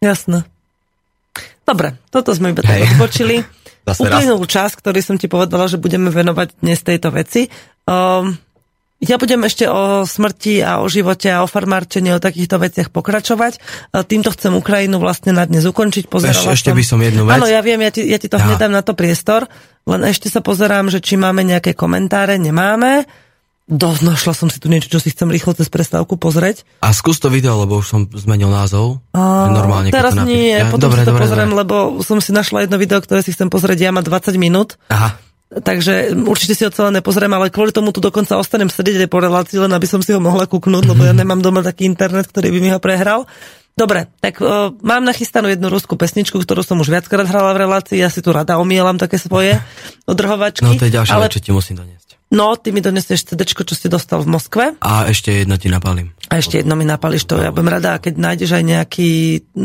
[0.02, 0.42] Jasné.
[1.64, 2.98] Dobre, toto sme iba tak Hej.
[2.98, 3.36] odbočili.
[3.88, 4.20] Zase raz.
[4.26, 7.46] Uplynul čas, ktorý som ti povedala, že budeme venovať dnes tejto veci.
[7.86, 8.34] Um,
[9.04, 13.60] ja budem ešte o smrti a o živote a o farmárčení, o takýchto veciach pokračovať.
[13.92, 16.08] A Týmto chcem Ukrajinu vlastne na dnes ukončiť.
[16.08, 17.36] Pozerala ešte by som jednu vec.
[17.36, 18.48] Áno, ja viem, ja ti, ja ti to Ja.
[18.48, 19.44] hneď dám na to priestor,
[19.84, 23.04] len ešte sa pozerám, že či máme nejaké komentáre, nemáme.
[23.64, 26.68] Do, našla som si tu niečo, čo si chcem rýchlo cez prestávku pozrieť.
[26.84, 29.00] A skús to video, lebo už som zmenil názov.
[29.16, 30.36] A, Normálne, teraz to napíš.
[30.36, 31.60] nie, Ja- potom dobre, si to dobre, pozriem, dobre.
[31.64, 31.74] lebo
[32.04, 35.16] som si našla jedno video, ktoré si chcem pozrieť, ja má 20 minút, Aha,
[35.64, 39.56] takže určite si ho celé nepozriem, ale kvôli tomu tu dokonca ostanem sedieť po relácii,
[39.56, 42.58] len aby som si ho mohla kúknúť, lebo ja nemám doma taký internet, ktorý by
[42.60, 43.24] mi ho prehral.
[43.74, 47.98] Dobre, tak o, mám nachystanú jednu ruskú pesničku, ktorú som už viackrát hrala v relácii,
[47.98, 49.56] ja si tu rada omielam také svoje
[50.10, 50.62] odrhovačky.
[50.62, 52.20] no to je ďalšia ale, čo ti musím doniesť.
[52.34, 54.64] No, ty mi donesieš CD, čo si dostal v Moskve.
[54.82, 56.10] A ešte jedno ti napalím.
[56.26, 57.38] A ešte jedno mi napališ to.
[57.38, 59.10] Ja budem rada, keď nájdeš aj nejaký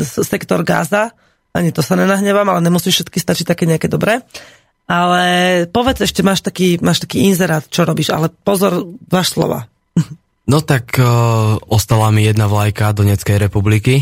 [0.05, 1.17] sektor Gaza.
[1.49, 4.21] Ani to sa nenahnevám, ale nemusíš všetky stačiť také nejaké dobré.
[4.86, 5.21] Ale
[5.65, 9.65] povedz ešte, máš taký, máš taký inzerát, čo robíš, ale pozor, váš slova.
[10.49, 14.01] No tak uh, ostala mi jedna vlajka Donetskej republiky.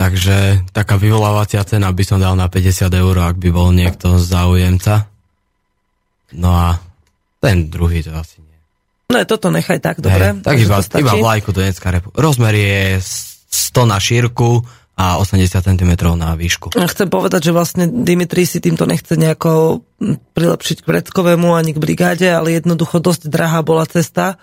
[0.00, 5.04] Takže taká vyvolávacia cena by som dal na 50 eur, ak by bol niekto záujemca.
[6.32, 6.80] No a
[7.44, 8.56] ten druhý to asi nie.
[9.12, 10.32] No je toto nechaj tak, dobre.
[10.32, 12.24] Hej, tak iba, iba vlajku Donetská republika.
[12.24, 16.72] Rozmer je 100 na šírku a 80 cm na výšku.
[16.72, 19.82] Chcem povedať, že vlastne Dimitri si týmto nechce nejako
[20.32, 24.38] prilepšiť k Vreckovému ani k brigáde, ale jednoducho dosť drahá bola cesta,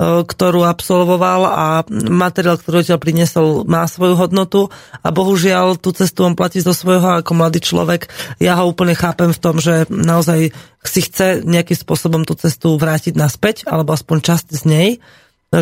[0.00, 1.66] ktorú absolvoval a
[2.10, 4.66] materiál, ktorý odtiaľ priniesol, má svoju hodnotu
[5.00, 8.10] a bohužiaľ tú cestu on platí zo svojho ako mladý človek.
[8.42, 10.50] Ja ho úplne chápem v tom, že naozaj
[10.82, 14.90] si chce nejakým spôsobom tú cestu vrátiť naspäť, alebo aspoň časť z nej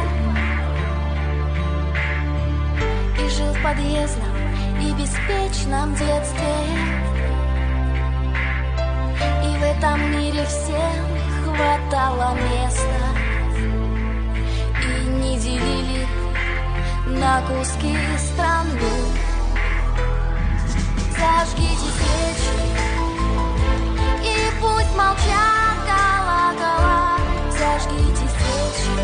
[3.19, 4.35] И жил в подъездном
[4.81, 6.55] и беспечном детстве.
[9.43, 11.05] И в этом мире всем
[11.43, 13.14] хватало места.
[17.15, 18.95] На куски страну
[21.17, 22.57] Зажгите свечи
[24.23, 27.17] и пусть молчат колокола.
[27.51, 28.95] Зажгите свечи,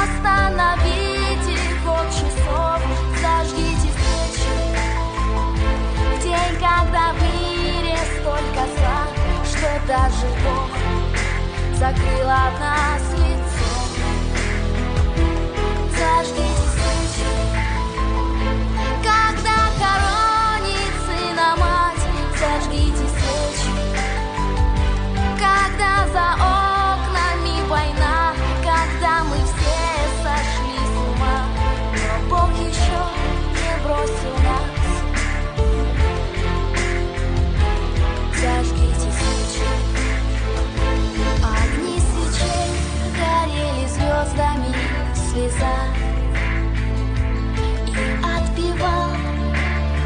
[0.00, 2.80] остановите ход часов.
[3.22, 4.56] Зажгите свечи
[6.10, 9.00] в день, когда в мире столько зла
[9.44, 10.70] Что даже Бог
[11.78, 13.43] закрыл от нас лицо
[16.16, 16.63] I've been
[47.86, 49.10] И отпевал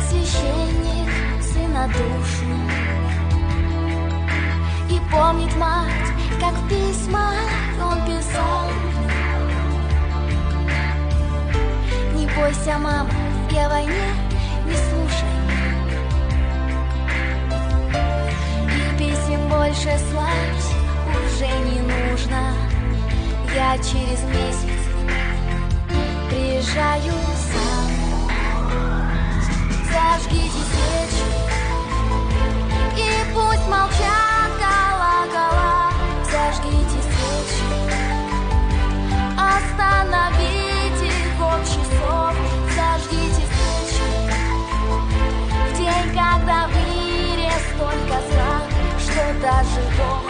[0.08, 1.10] священник
[1.42, 2.54] сына душу
[4.90, 7.48] И помнит мать, как в письмах
[7.82, 8.70] он писал.
[12.14, 13.10] Не бойся, мама,
[13.50, 14.14] я о войне
[14.66, 15.28] не слушай
[18.76, 20.78] И писем больше слать
[21.38, 22.52] уже не нужно.
[23.54, 24.77] Я через месяц
[26.38, 27.12] приезжаю
[27.50, 27.88] сам
[29.90, 31.28] Зажгите свечи.
[32.96, 35.90] И пусть молчат колокола.
[36.30, 37.70] Зажгите свечи.
[39.54, 42.34] Остановите ход часов
[42.76, 44.08] Зажгите свечи.
[45.68, 48.54] В день, когда в мире столько зла
[48.98, 50.24] Что даже Бог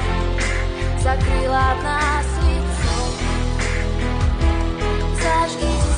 [1.03, 2.97] закрыл от нас лицо
[5.23, 5.97] Зажгите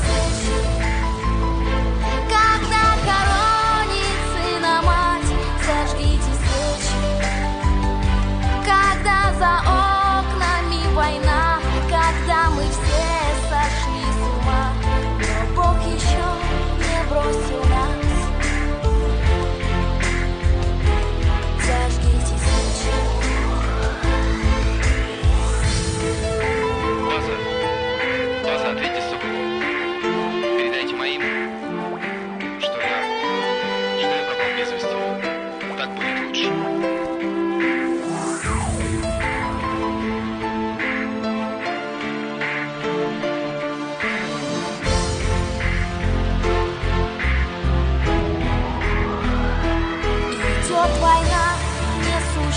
[17.11, 17.69] próximo.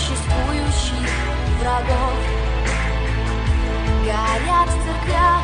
[0.04, 1.08] Несуществующих
[1.60, 2.12] врагов.
[4.04, 5.42] Горят в церквях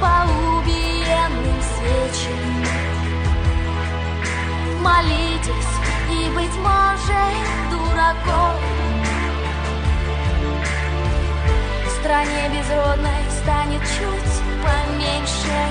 [0.00, 0.26] по
[0.58, 2.42] убиенным свечам.
[4.80, 5.74] Молитесь
[6.10, 8.60] и, быть может, дураков.
[11.86, 15.62] В стране безродной станет чуть поменьше.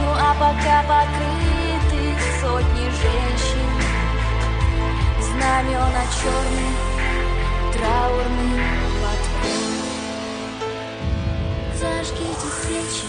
[0.00, 3.87] Ну а пока покрыты сотни женщин
[5.38, 6.74] Знамена черным
[7.72, 8.60] траурным
[8.98, 9.70] платком
[11.78, 13.06] Зажгите свечи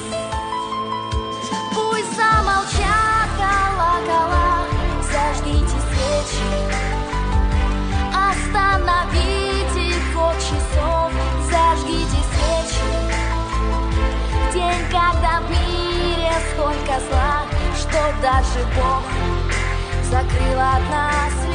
[1.73, 4.51] Пусть замолчат колокола.
[5.11, 6.53] Зажгите свечи
[8.13, 11.11] Остановите ход часов.
[11.49, 12.91] Зажгите свечи
[14.53, 17.41] день, когда в мире столько зла
[17.75, 19.03] Что даже Бог
[20.11, 21.48] закрыл от нас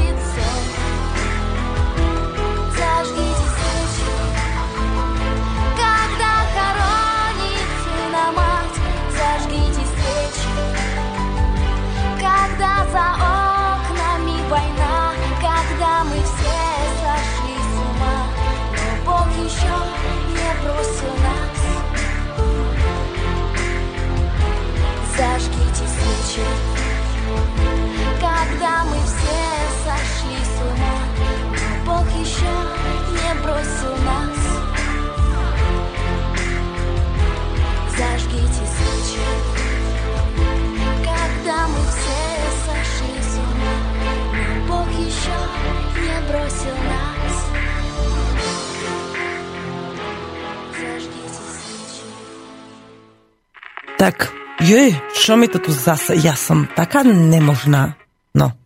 [25.16, 26.46] Зажгите свечи
[28.20, 29.43] Когда хоронит сына
[33.44, 34.38] бросил нас.
[37.96, 39.26] Зажгите свечи.
[41.04, 42.22] Когда мы все
[42.66, 43.76] сошли с ума
[44.68, 45.38] Бог еще
[46.00, 47.34] не бросил нас.
[53.98, 56.16] Tak Jej, čo mi to tu zase...
[56.16, 58.00] Ja som taká nemožná.
[58.32, 58.56] No.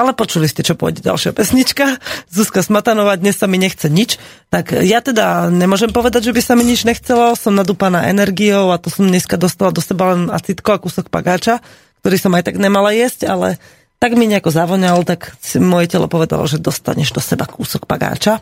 [0.00, 2.00] Ale počuli ste, čo pôjde ďalšia pesnička.
[2.32, 4.16] Zuzka Smatanová, dnes sa mi nechce nič.
[4.48, 7.36] Tak ja teda nemôžem povedať, že by sa mi nič nechcelo.
[7.36, 11.60] Som nadúpaná energiou a to som dneska dostala do seba len acitko a kúsok pagáča,
[12.00, 13.60] ktorý som aj tak nemala jesť, ale
[14.00, 18.40] tak mi nejako zavoňal, tak moje telo povedalo, že dostaneš do seba kúsok pagáča.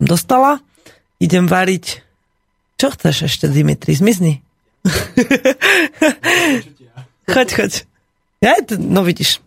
[0.00, 0.64] Som dostala.
[1.20, 2.00] Idem variť.
[2.80, 3.92] Čo chceš ešte, Dimitri?
[3.92, 4.40] Zmizni.
[7.28, 7.72] choď, choď.
[8.40, 9.44] Ja, no vidíš.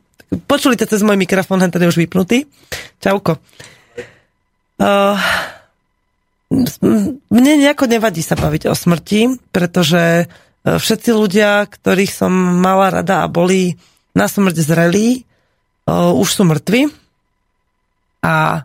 [0.48, 2.48] Počuli to cez môj mikrofón, ten tady už vypnutý.
[3.04, 3.38] Čauko.
[4.82, 5.18] Uh,
[7.30, 10.30] mne nejako nevadí sa baviť o smrti, pretože
[10.64, 13.76] všetci ľudia, ktorých som mala rada a boli
[14.14, 15.26] na smrť zrelí,
[15.90, 16.90] uh, už sú mŕtvi.
[18.24, 18.64] A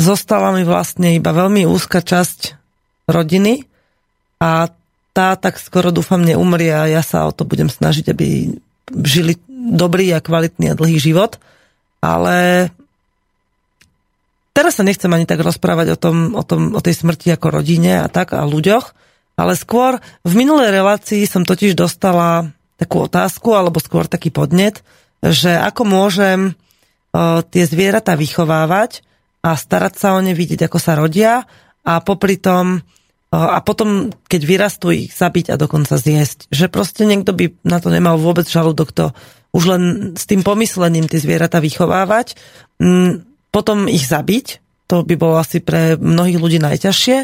[0.00, 2.56] zostala mi vlastne iba veľmi úzka časť
[3.10, 3.68] rodiny
[4.40, 4.72] a
[5.12, 8.56] tá tak skoro dúfam neumrie a ja sa o to budem snažiť, aby
[9.04, 11.36] žili dobrý a kvalitný a dlhý život.
[12.00, 12.70] Ale
[14.56, 18.00] teraz sa nechcem ani tak rozprávať o, tom, o, tom, o tej smrti ako rodine
[18.00, 18.96] a tak a ľuďoch,
[19.36, 22.48] ale skôr v minulej relácii som totiž dostala
[22.80, 24.80] takú otázku, alebo skôr taký podnet,
[25.20, 26.40] že ako môžem
[27.12, 29.04] o, tie zvieratá vychovávať
[29.44, 31.44] a starať sa o ne, vidieť, ako sa rodia
[31.84, 32.80] a popri tom
[33.30, 36.50] a potom, keď vyrastú, ich zabiť a dokonca zjesť.
[36.50, 39.14] Že proste niekto by na to nemal vôbec žalúdok to
[39.50, 39.82] už len
[40.14, 42.38] s tým pomyslením tie zvieratá vychovávať,
[42.78, 47.16] mm, potom ich zabiť, to by bolo asi pre mnohých ľudí najťažšie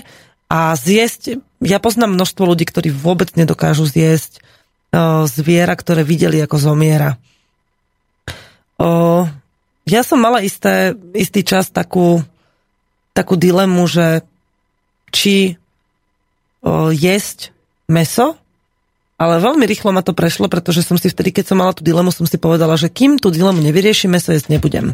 [0.50, 4.42] a zjesť, ja poznám množstvo ľudí, ktorí vôbec nedokážu zjesť
[5.26, 7.18] zviera, ktoré videli, ako zomiera.
[9.86, 12.22] Ja som mala isté, istý čas takú,
[13.12, 14.22] takú dilemu, že
[15.10, 15.58] či
[16.94, 17.50] jesť
[17.90, 18.38] meso,
[19.16, 22.12] ale veľmi rýchlo ma to prešlo, pretože som si vtedy, keď som mala tú dilemu,
[22.12, 24.92] som si povedala, že kým tú dilemu nevyriešim, meso jesť nebudem.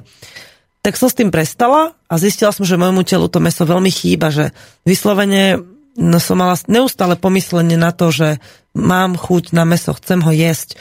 [0.82, 4.34] Tak som s tým prestala a zistila som, že môjmu telu to meso veľmi chýba,
[4.34, 4.50] že
[4.86, 5.62] vyslovene
[5.98, 8.38] no, som mala neustále pomyslenie na to, že
[8.74, 10.78] mám chuť na meso, chcem ho jesť.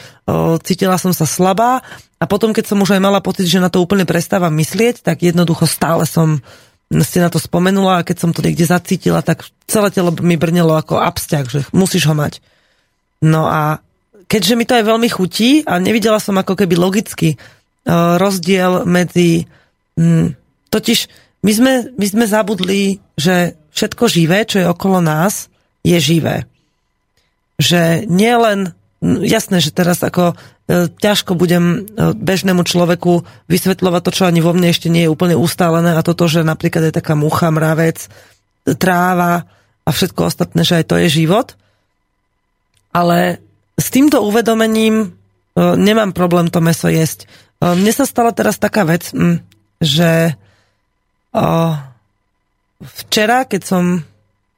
[0.66, 1.86] Cítila som sa slabá
[2.22, 5.26] a potom, keď som už aj mala pocit, že na to úplne prestávam myslieť, tak
[5.26, 6.42] jednoducho stále som
[6.92, 10.76] ste na to spomenula a keď som to niekde zacítila, tak celé telo mi brnelo
[10.76, 12.44] ako absťak, že musíš ho mať.
[13.22, 13.80] No a
[14.26, 19.46] keďže mi to aj veľmi chutí a nevidela som ako keby logicky uh, rozdiel medzi...
[19.98, 20.34] Um,
[20.72, 25.50] totiž my sme, my sme zabudli, že všetko živé, čo je okolo nás,
[25.82, 26.46] je živé.
[27.58, 30.38] Že nie len jasné, že teraz ako
[30.70, 35.14] e, ťažko budem e, bežnému človeku vysvetľovať to, čo ani vo mne ešte nie je
[35.14, 38.06] úplne ustálené a toto, že napríklad je taká mucha, mravec,
[38.78, 39.50] tráva
[39.82, 41.58] a všetko ostatné, že aj to je život.
[42.92, 43.40] Ale
[43.80, 45.08] s týmto uvedomením e,
[45.80, 47.28] nemám problém to meso jesť.
[47.62, 49.14] Mne sa stala teraz taká vec,
[49.78, 50.34] že
[52.82, 54.02] včera, keď som...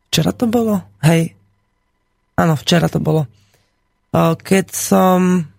[0.08, 0.80] Včera to bolo?
[1.04, 1.36] Hej.
[2.40, 3.28] Áno, včera to bolo
[4.40, 5.50] keď som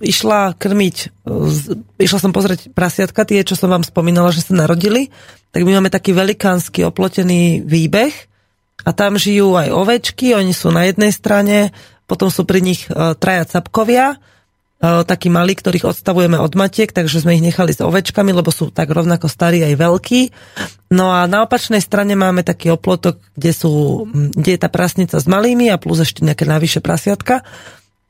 [0.00, 0.96] išla krmiť,
[2.00, 5.12] išla som pozrieť prasiatka, tie, čo som vám spomínala, že sa narodili,
[5.52, 8.12] tak my máme taký velikánsky oplotený výbeh
[8.86, 11.74] a tam žijú aj ovečky, oni sú na jednej strane,
[12.06, 12.86] potom sú pri nich
[13.18, 14.16] traja capkovia,
[14.78, 18.86] takí malí, ktorých odstavujeme od matiek, takže sme ich nechali s ovečkami, lebo sú tak
[18.86, 20.20] rovnako starí aj veľkí.
[20.94, 25.26] No a na opačnej strane máme taký oplotok, kde, sú, kde je tá prasnica s
[25.26, 27.42] malými a plus ešte nejaké navyše prasiatka.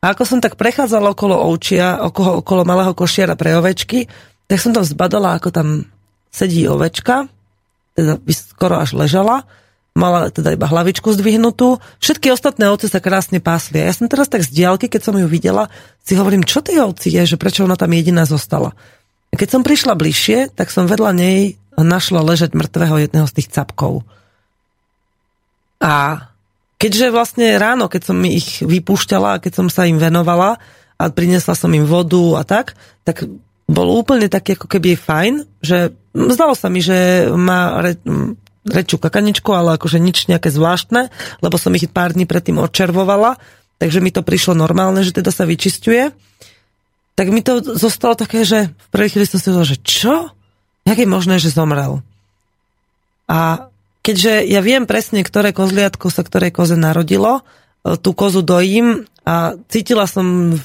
[0.04, 4.04] A ako som tak prechádzala okolo ovčia, okolo, okolo malého košiara pre ovečky,
[4.44, 5.88] tak som tam zbadala, ako tam
[6.28, 7.32] sedí ovečka,
[7.96, 9.48] teda skoro až ležala
[9.98, 11.82] mala teda iba hlavičku zdvihnutú.
[11.98, 13.82] Všetky ostatné ovce sa krásne pásli.
[13.82, 15.66] A ja som teraz tak z diálky, keď som ju videla,
[16.06, 18.78] si hovorím, čo tej ovci je, že prečo ona tam jediná zostala.
[19.28, 23.50] A keď som prišla bližšie, tak som vedľa nej našla ležať mŕtvého jedného z tých
[23.50, 24.06] capkov.
[25.82, 26.26] A
[26.78, 30.62] keďže vlastne ráno, keď som ich vypúšťala a keď som sa im venovala
[30.98, 33.26] a prinesla som im vodu a tak, tak
[33.68, 37.78] bol úplne taký ako keby fajn, že zdalo sa mi, že má
[38.70, 41.08] rečú kakaničku, ale akože nič nejaké zvláštne,
[41.40, 43.40] lebo som ich pár dní predtým odčervovala,
[43.80, 46.12] takže mi to prišlo normálne, že teda sa vyčistuje.
[47.18, 50.14] Tak mi to zostalo také, že v prvej chvíli som si povedal, že čo?
[50.86, 52.00] Jak je možné, že zomrel?
[53.28, 53.68] A
[54.00, 57.42] keďže ja viem presne, ktoré kozliatko sa ktorej koze narodilo,
[57.84, 60.56] e, tú kozu dojím a cítila som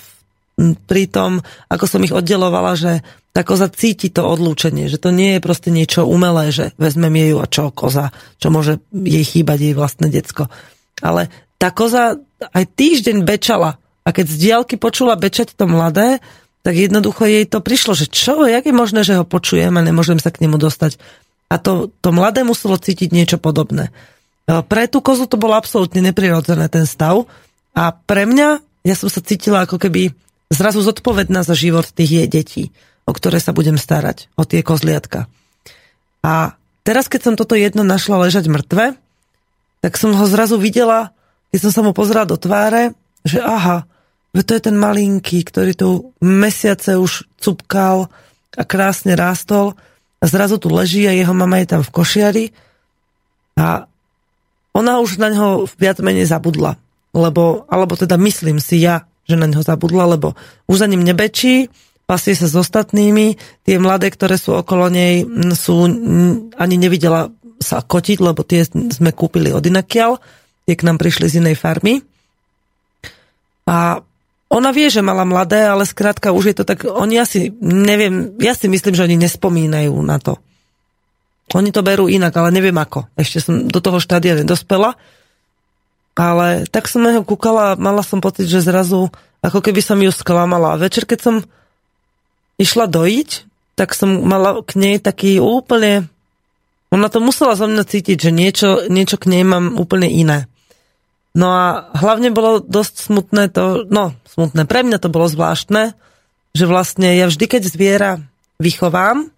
[0.88, 3.02] pri tom, ako som ich oddelovala, že
[3.34, 7.34] tá koza cíti to odlúčenie, že to nie je proste niečo umelé, že vezmem jej
[7.34, 10.54] a čo koza, čo môže jej chýbať jej vlastné decko.
[11.02, 12.22] Ale tá koza
[12.54, 16.20] aj týždeň bečala A keď z diálky počula bečať to mladé,
[16.64, 20.20] tak jednoducho jej to prišlo, že čo, jak je možné, že ho počujem a nemôžem
[20.20, 21.00] sa k nemu dostať.
[21.48, 23.96] A to, to mladé muselo cítiť niečo podobné.
[24.48, 27.28] E, Pre tú kozu to bolo absolútne neprirodzené, ten stav.
[27.76, 30.12] A pre mňa, ja som sa cítila ako keby
[30.52, 32.64] zrazu zodpovedná za život tých jej detí,
[33.04, 35.28] o ktoré sa budem starať, o tie kozliatka.
[36.24, 36.56] A
[36.88, 38.96] teraz, keď som toto jedno našla ležať mŕtve,
[39.84, 41.12] tak som ho zrazu videla,
[41.52, 42.96] keď som sa mu pozrela do tváre,
[43.28, 43.84] že aha,
[44.34, 45.90] to je ten malinký, ktorý tu
[46.24, 48.10] mesiace už cupkal
[48.58, 49.78] a krásne rástol
[50.18, 52.46] a zrazu tu leží a jeho mama je tam v košiari
[53.60, 53.86] a
[54.74, 56.82] ona už na ňo viac menej zabudla.
[57.14, 60.34] Lebo, alebo teda myslím si ja, že na ňo zabudla, lebo
[60.66, 61.70] už za ním nebečí,
[62.14, 65.26] pasie sa s ostatnými, tie mladé, ktoré sú okolo nej,
[65.58, 65.90] sú,
[66.54, 70.22] ani nevidela sa kotiť, lebo tie sme kúpili od inakiaľ,
[70.70, 72.06] tie k nám prišli z inej farmy.
[73.66, 73.98] A
[74.54, 78.54] ona vie, že mala mladé, ale skrátka už je to tak, oni asi, neviem, ja
[78.54, 80.38] si myslím, že oni nespomínajú na to.
[81.58, 83.10] Oni to berú inak, ale neviem ako.
[83.18, 84.94] Ešte som do toho štádia nedospela.
[86.14, 89.10] Ale tak som na kúkala mala som pocit, že zrazu
[89.42, 90.78] ako keby som ju sklamala.
[90.78, 91.36] A večer, keď som
[92.58, 93.30] išla dojiť,
[93.74, 96.10] tak som mala k nej taký úplne...
[96.94, 100.46] Ona to musela zo mňa cítiť, že niečo, niečo k nej mám úplne iné.
[101.34, 105.98] No a hlavne bolo dosť smutné to, no smutné, pre mňa to bolo zvláštne,
[106.54, 108.12] že vlastne ja vždy, keď zviera
[108.62, 109.34] vychovám,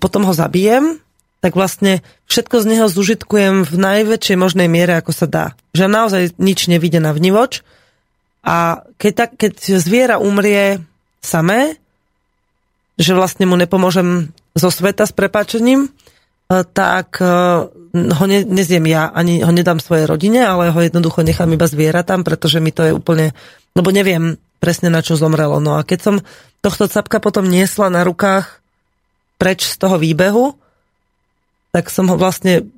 [0.00, 0.96] potom ho zabijem,
[1.44, 5.46] tak vlastne všetko z neho zužitkujem v najväčšej možnej miere, ako sa dá.
[5.76, 7.60] Že naozaj nič nevidie na vnivoč.
[8.46, 10.80] A keď, tak, keď zviera umrie
[11.20, 11.81] samé,
[13.00, 15.90] že vlastne mu nepomôžem zo sveta s prepáčením, e,
[16.64, 17.26] tak e,
[17.92, 22.24] ho ne, nezjem ja, ani ho nedám svojej rodine, ale ho jednoducho nechám iba zvieratám,
[22.24, 23.36] pretože mi to je úplne,
[23.76, 25.60] lebo neviem presne na čo zomrelo.
[25.60, 26.14] No a keď som
[26.62, 28.62] tohto capka potom niesla na rukách
[29.36, 30.54] preč z toho výbehu,
[31.74, 32.70] tak som ho vlastne,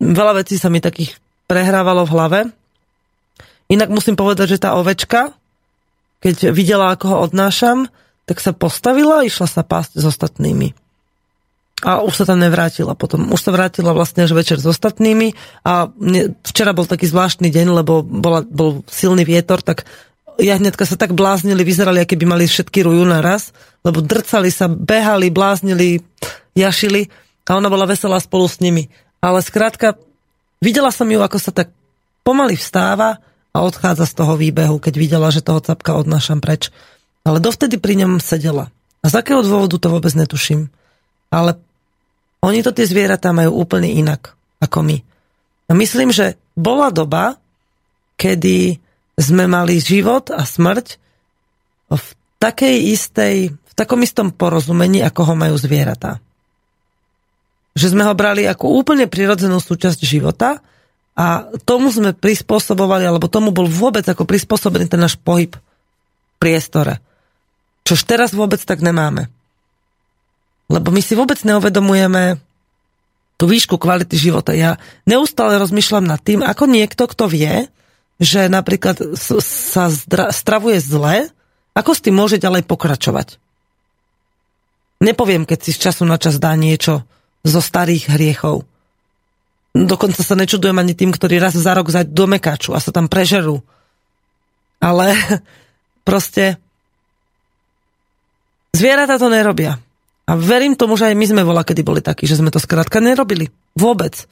[0.00, 2.40] veľa vecí sa mi takých prehrávalo v hlave.
[3.68, 5.34] Inak musím povedať, že tá ovečka,
[6.22, 7.90] keď videla, ako ho odnášam,
[8.26, 10.74] tak sa postavila a išla sa pásť s ostatnými.
[11.84, 13.30] A už sa tam nevrátila potom.
[13.30, 15.92] Už sa vrátila vlastne až večer s ostatnými a
[16.42, 19.84] včera bol taký zvláštny deň, lebo bola, bol silný vietor, tak
[20.40, 23.52] jahnetka sa tak bláznili, vyzerali, aké by mali všetky rujú naraz,
[23.84, 26.00] lebo drcali sa, behali, bláznili,
[26.56, 27.12] jašili
[27.44, 28.88] a ona bola veselá spolu s nimi.
[29.20, 30.00] Ale skrátka,
[30.64, 31.70] videla som ju, ako sa tak
[32.24, 33.20] pomaly vstáva
[33.52, 36.72] a odchádza z toho výbehu, keď videla, že toho capka odnášam preč.
[37.26, 38.70] Ale dovtedy pri ňom sedela.
[39.02, 40.70] A z akého dôvodu to vôbec netuším.
[41.34, 41.58] Ale
[42.46, 45.02] oni to tie zvieratá majú úplne inak ako my.
[45.66, 47.42] A myslím, že bola doba,
[48.14, 48.78] kedy
[49.18, 51.02] sme mali život a smrť
[51.90, 52.06] v
[52.38, 56.22] takej istej, v takom istom porozumení, ako ho majú zvieratá
[57.76, 60.64] že sme ho brali ako úplne prirodzenú súčasť života
[61.12, 67.04] a tomu sme prispôsobovali, alebo tomu bol vôbec ako prispôsobený ten náš pohyb v priestore.
[67.86, 69.30] Čož teraz vôbec tak nemáme.
[70.66, 72.42] Lebo my si vôbec neuvedomujeme
[73.38, 74.50] tú výšku kvality života.
[74.58, 77.70] Ja neustále rozmýšľam nad tým, ako niekto, kto vie,
[78.18, 79.86] že napríklad sa
[80.34, 81.30] stravuje zle,
[81.78, 83.38] ako s tým môže ďalej pokračovať.
[85.04, 87.04] Nepoviem, keď si z času na čas dá niečo
[87.44, 88.64] zo starých hriechov.
[89.76, 93.12] Dokonca sa nečudujem ani tým, ktorí raz za rok zajď do Mekáču a sa tam
[93.12, 93.60] prežerú.
[94.80, 95.12] Ale
[96.08, 96.56] proste
[98.76, 99.80] zvieratá to nerobia.
[100.28, 103.00] A verím tomu, že aj my sme vola, kedy boli takí, že sme to skrátka
[103.00, 103.48] nerobili.
[103.78, 104.28] Vôbec.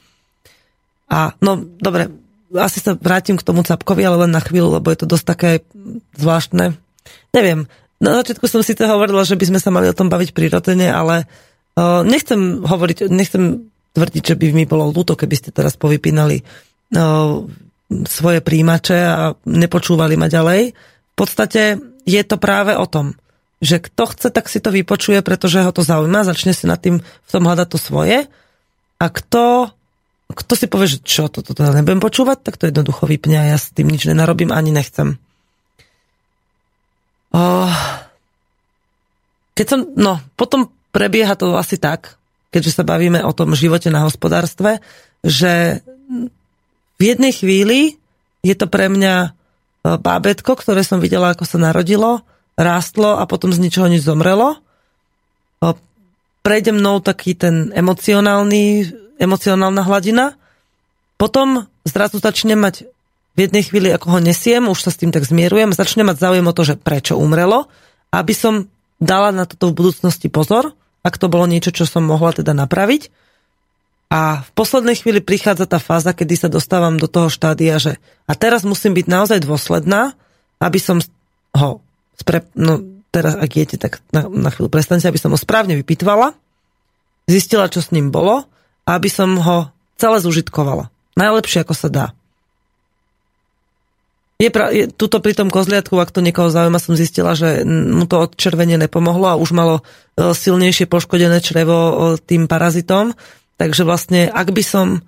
[1.09, 2.12] A no, dobre,
[2.53, 5.51] asi sa vrátim k tomu capkovi, ale len na chvíľu, lebo je to dosť také
[6.18, 6.76] zvláštne.
[7.32, 7.70] Neviem,
[8.03, 11.30] na začiatku som síce hovorila, že by sme sa mali o tom baviť prirodzene, ale
[12.07, 16.47] Nechcem hovoriť, nechcem tvrdiť, že by mi bolo ľúto, keby ste teraz povypínali
[18.07, 20.70] svoje príjimače a nepočúvali ma ďalej.
[21.14, 23.18] V podstate je to práve o tom,
[23.64, 27.00] že kto chce, tak si to vypočuje, pretože ho to zaujíma, začne si nad tým
[27.00, 28.28] v tom hľadať to svoje
[29.00, 29.72] a kto,
[30.28, 33.56] kto si povie, že čo, toto to, to nebudem počúvať, tak to jednoducho vypne a
[33.56, 35.16] ja s tým nič nenarobím, ani nechcem.
[39.54, 42.20] keď som, no, potom prebieha to asi tak,
[42.54, 44.78] keďže sa bavíme o tom živote na hospodárstve,
[45.26, 45.82] že
[46.94, 47.98] v jednej chvíli
[48.46, 49.28] je to pre mňa e,
[49.98, 52.22] bábetko, ktoré som videla, ako sa narodilo,
[52.55, 54.59] rástlo a potom z ničoho nič zomrelo.
[56.44, 60.36] Prejde mnou taký ten emocionálny, emocionálna hladina.
[61.16, 62.84] Potom zrazu začne mať
[63.32, 66.44] v jednej chvíli, ako ho nesiem, už sa s tým tak zmierujem, začne mať záujem
[66.44, 67.66] o to, že prečo umrelo,
[68.12, 68.68] aby som
[69.00, 73.09] dala na toto v budúcnosti pozor, ak to bolo niečo, čo som mohla teda napraviť.
[74.12, 77.98] A v poslednej chvíli prichádza tá fáza, kedy sa dostávam do toho štádia, že
[78.28, 80.14] a teraz musím byť naozaj dôsledná,
[80.61, 81.02] aby som
[81.57, 81.82] ho
[82.18, 82.82] spre, no
[83.14, 86.34] teraz ak jete, tak na, na chvíľu prestaňte, aby som ho správne vypitvala,
[87.30, 88.42] zistila, čo s ním bolo
[88.84, 90.90] a aby som ho celé zužitkovala.
[91.14, 92.06] Najlepšie, ako sa dá.
[94.34, 98.02] Je, pra, je tuto pri tom kozliatku, ak to niekoho zaujíma, som zistila, že mu
[98.10, 103.14] to odčervenie nepomohlo a už malo e, silnejšie poškodené črevo e, tým parazitom.
[103.54, 105.00] Takže vlastne, ak by som e,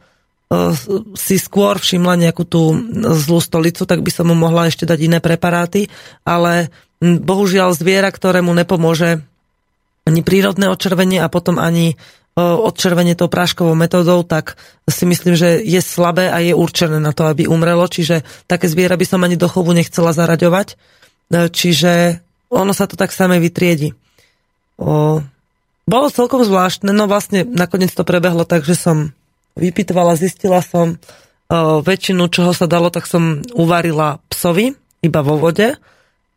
[1.19, 2.71] si skôr všimla nejakú tú
[3.19, 5.91] zlú stolicu, tak by som mu mohla ešte dať iné preparáty,
[6.23, 6.71] ale
[7.03, 9.21] bohužiaľ zviera, ktorému nepomôže
[10.07, 11.99] ani prírodné odčervenie a potom ani
[12.37, 17.25] odčervenie tou práškovou metódou, tak si myslím, že je slabé a je určené na to,
[17.33, 17.89] aby umrelo.
[17.89, 20.77] Čiže také zviera by som ani do chovu nechcela zaraďovať.
[21.33, 22.21] E, čiže
[22.53, 23.97] ono sa to tak samé vytriedi.
[25.87, 29.17] Bolo celkom zvláštne, no vlastne nakoniec to prebehlo tak, že som
[29.57, 31.01] vypitovala, zistila som
[31.49, 35.81] o, väčšinu, čoho sa dalo, tak som uvarila psovi, iba vo vode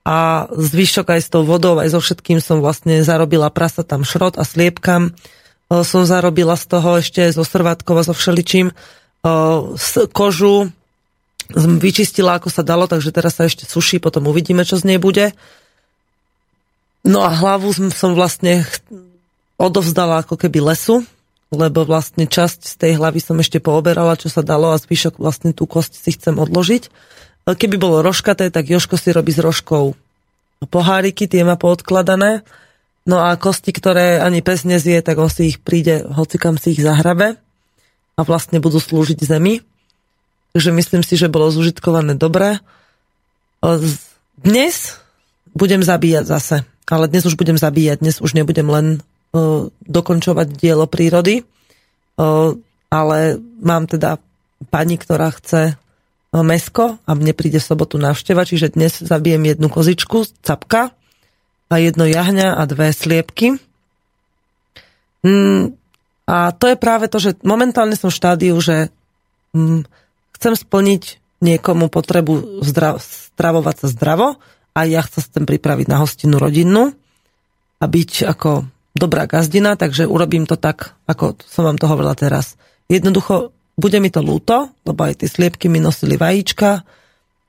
[0.10, 4.42] a zvyšok aj s tou vodou, aj so všetkým som vlastne zarobila prasa tam šrot
[4.42, 5.14] a sliepkam
[5.70, 8.74] som zarobila z toho ešte zo srvátkov a so všeličím
[10.10, 10.74] kožu
[11.54, 15.34] vyčistila, ako sa dalo, takže teraz sa ešte suší, potom uvidíme, čo z nej bude.
[17.06, 18.66] No a hlavu som vlastne
[19.62, 21.06] odovzdala ako keby lesu,
[21.50, 25.54] lebo vlastne časť z tej hlavy som ešte pooberala, čo sa dalo a zvyšok vlastne
[25.54, 26.90] tú kosť si chcem odložiť.
[27.46, 29.96] Keby bolo rožkaté, tak Joško si robí s rožkou.
[30.60, 32.44] Poháriky, tie má poodkladané.
[33.08, 36.84] No a kosti, ktoré ani pes nezie, tak on si ich príde, hocikam si ich
[36.84, 37.40] zahrabe
[38.14, 39.64] a vlastne budú slúžiť zemi.
[40.54, 42.62] Takže myslím si, že bolo zužitkované dobre.
[44.38, 45.00] Dnes
[45.58, 49.02] budem zabíjať zase, ale dnes už budem zabíjať, dnes už nebudem len
[49.90, 51.46] dokončovať dielo prírody,
[52.90, 53.18] ale
[53.62, 54.22] mám teda
[54.70, 55.80] pani, ktorá chce
[56.34, 60.94] mesko a mne príde v sobotu návšteva, čiže dnes zabijem jednu kozičku, capka,
[61.70, 63.62] a jedno jahňa a dve sliepky.
[65.22, 65.78] Mm,
[66.26, 68.90] a to je práve to, že momentálne som v štádiu, že
[69.54, 69.86] mm,
[70.42, 74.28] chcem splniť niekomu potrebu zdra- stravovať sa zdravo
[74.74, 76.92] a ja chcem pripraviť na hostinu rodinnú
[77.80, 78.68] a byť ako
[78.98, 82.60] dobrá gazdina, takže urobím to tak, ako som vám to hovorila teraz.
[82.92, 86.84] Jednoducho, bude mi to lúto, lebo aj tie sliepky mi nosili vajíčka,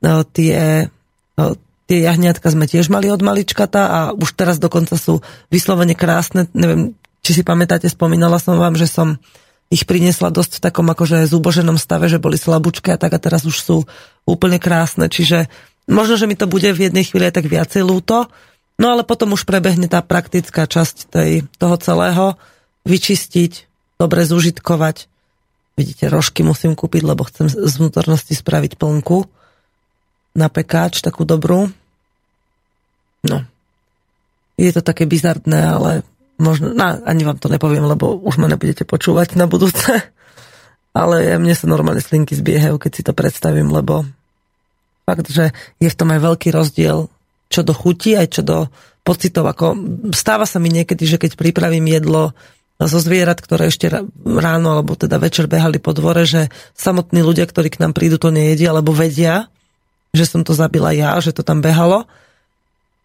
[0.00, 0.86] e, tie,
[1.34, 1.44] e,
[1.90, 6.46] Tie jahňatka sme tiež mali od maličkata a už teraz dokonca sú vyslovene krásne.
[6.54, 9.18] Neviem, či si pamätáte, spomínala som vám, že som
[9.74, 13.42] ich priniesla dosť v takom akože zúboženom stave, že boli slabúčke a tak a teraz
[13.42, 13.76] už sú
[14.22, 15.10] úplne krásne.
[15.10, 15.50] Čiže
[15.90, 18.30] možno, že mi to bude v jednej chvíli aj tak viacej lúto,
[18.78, 22.38] no ale potom už prebehne tá praktická časť tej, toho celého,
[22.86, 23.66] vyčistiť,
[23.98, 25.10] dobre zužitkovať.
[25.80, 29.24] Vidíte, rožky musím kúpiť, lebo chcem z vnútornosti spraviť plnku
[30.36, 31.72] na pekáč, takú dobrú.
[33.24, 33.48] No.
[34.60, 36.04] Je to také bizardné, ale
[36.36, 39.88] možno, no, ani vám to nepoviem, lebo už ma nebudete počúvať na budúce.
[41.00, 44.04] Ale mne sa normálne slinky zbiehajú, keď si to predstavím, lebo
[45.08, 47.06] fakt, že je v tom aj veľký rozdiel,
[47.48, 48.68] čo do chuti, aj čo do
[49.06, 49.48] pocitov.
[49.48, 49.78] Ako
[50.10, 52.34] stáva sa mi niekedy, že keď pripravím jedlo
[52.80, 53.92] zo zvierat, ktoré ešte
[54.24, 58.32] ráno alebo teda večer behali po dvore, že samotní ľudia, ktorí k nám prídu, to
[58.32, 59.52] nejedia, alebo vedia,
[60.16, 62.08] že som to zabila ja, že to tam behalo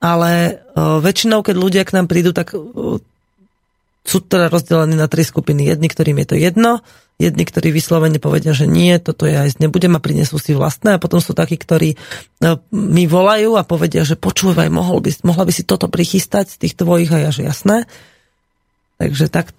[0.05, 3.01] ale uh, väčšinou, keď ľudia k nám prídu, tak uh,
[4.05, 5.65] sú teda rozdelení na tri skupiny.
[5.65, 6.85] Jedni, ktorým je to jedno,
[7.17, 11.01] jedni, ktorí vyslovene povedia, že nie, toto ja jesť nebudem a prinesú si vlastné a
[11.01, 15.53] potom sú takí, ktorí uh, mi volajú a povedia, že počúvaj, mohol by, mohla by
[15.55, 17.89] si toto prichystať z tých tvojich a ja, že jasné.
[19.01, 19.51] Takže tak,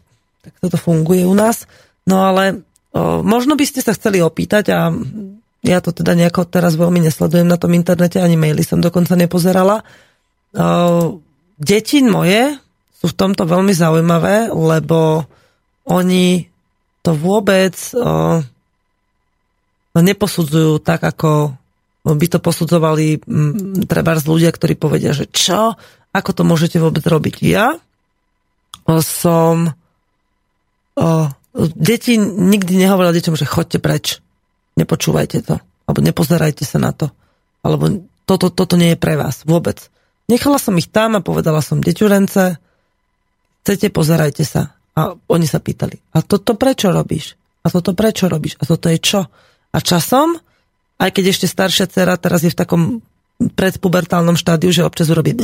[0.46, 1.66] tak toto funguje u nás.
[2.06, 2.62] No ale
[2.94, 4.94] uh, možno by ste sa chceli opýtať a
[5.66, 9.82] ja to teda nejako teraz veľmi nesledujem na tom internete, ani maily som dokonca nepozerala,
[11.58, 12.54] deti moje
[12.94, 15.26] sú v tomto veľmi zaujímavé, lebo
[15.90, 16.46] oni
[17.02, 17.74] to vôbec
[19.90, 21.58] neposudzujú tak, ako
[22.06, 23.18] by to posudzovali
[23.90, 25.74] treba z ľudia, ktorí povedia, že čo,
[26.14, 27.42] ako to môžete vôbec robiť.
[27.42, 27.74] Ja
[29.02, 29.74] som
[31.76, 34.20] deti nikdy nehovorila deťom, že chodte preč,
[34.76, 37.12] nepočúvajte to, alebo nepozerajte sa na to,
[37.60, 39.92] alebo toto, toto nie je pre vás vôbec.
[40.26, 42.58] Nechala som ich tam a povedala som, deťurence,
[43.62, 44.74] chcete, pozerajte sa.
[44.96, 47.36] A oni sa pýtali, a toto prečo robíš?
[47.62, 48.56] A toto prečo robíš?
[48.56, 49.28] A toto je čo?
[49.70, 50.40] A časom
[50.96, 52.82] aj keď ešte staršia dcera teraz je v takom
[53.36, 55.36] predpubertálnom štádiu, že občas urobí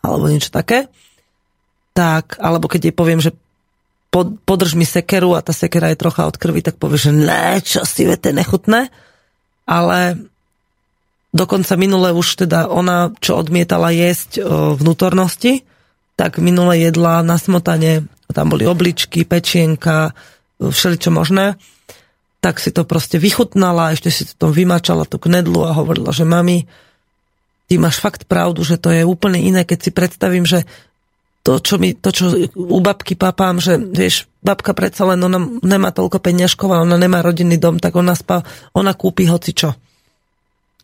[0.00, 0.86] alebo niečo také,
[1.92, 3.34] tak, alebo keď jej poviem, že
[4.10, 7.62] pod, podrž mi sekeru a tá sekera je trocha od krvi, tak povie, že ne,
[7.62, 8.90] čo si viete, nechutné.
[9.64, 9.98] Ale
[11.30, 15.62] dokonca minule už teda ona, čo odmietala jesť o, vnútornosti,
[16.18, 20.12] tak minule jedla na smotane, tam boli obličky, pečienka,
[20.60, 21.56] všeličo možné
[22.40, 26.64] tak si to proste vychutnala, ešte si to vymačala tú knedlu a hovorila, že mami,
[27.68, 30.64] ty máš fakt pravdu, že to je úplne iné, keď si predstavím, že
[31.40, 35.88] to, čo, mi, to, čo u babky papám, že vieš, babka predsa len ona nemá
[35.88, 38.44] toľko peňažkov a ona nemá rodinný dom, tak ona, spá,
[38.76, 39.72] ona kúpi hoci čo.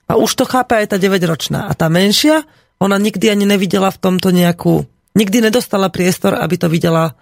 [0.06, 1.68] A už to chápe aj tá 9-ročná.
[1.68, 2.46] A tá menšia,
[2.80, 7.18] ona nikdy ani nevidela v tomto nejakú, nikdy nedostala priestor, aby to videla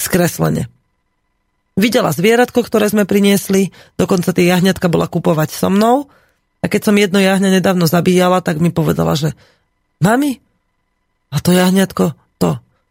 [0.00, 0.72] skreslene.
[1.76, 6.08] Videla zvieratko, ktoré sme priniesli, dokonca tie jahňatka bola kupovať so mnou.
[6.60, 9.32] A keď som jedno jahňa nedávno zabíjala, tak mi povedala, že
[10.00, 10.40] mami,
[11.32, 12.12] a to jahňatko,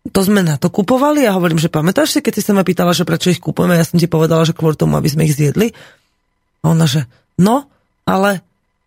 [0.08, 1.28] to, sme na to kupovali?
[1.28, 3.84] A hovorím, že pamätáš si, keď si sa ma pýtala, že prečo ich kupujeme, ja
[3.84, 5.76] som ti povedala, že kvôli tomu, aby sme ich zjedli.
[6.64, 7.68] A ona, že no,
[8.08, 8.40] ale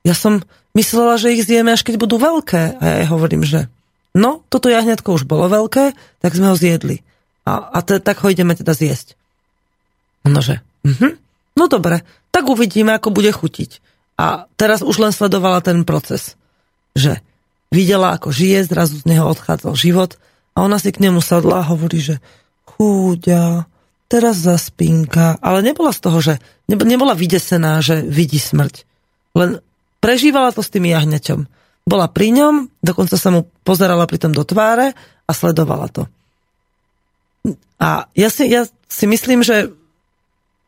[0.03, 0.41] ja som
[0.73, 2.81] myslela, že ich zjeme, až keď budú veľké.
[2.81, 3.69] A ja hovorím, že
[4.17, 5.93] no, toto jahňatko už bolo veľké,
[6.25, 7.05] tak sme ho zjedli.
[7.45, 9.15] A, a te, tak ho ideme teda zjesť.
[10.23, 11.19] Nože, mhm.
[11.59, 13.83] no dobre, tak uvidíme, ako bude chutiť.
[14.17, 16.39] A teraz už len sledovala ten proces,
[16.95, 17.19] že
[17.75, 20.21] videla, ako žije, zrazu z neho odchádzal život
[20.53, 22.17] a ona si k nemu sadla a hovorí, že
[22.69, 23.67] chúďa,
[24.13, 26.35] teraz zaspínka, ale nebola z toho, že
[26.69, 28.85] nebola vydesená, že vidí smrť.
[29.33, 29.65] Len
[30.05, 31.49] prežívala to s tým jahňaťom.
[31.89, 34.93] Bola pri ňom, dokonca sa mu pozerala pri tom do tváre
[35.25, 36.05] a sledovala to.
[37.81, 39.73] A ja si, ja si myslím, že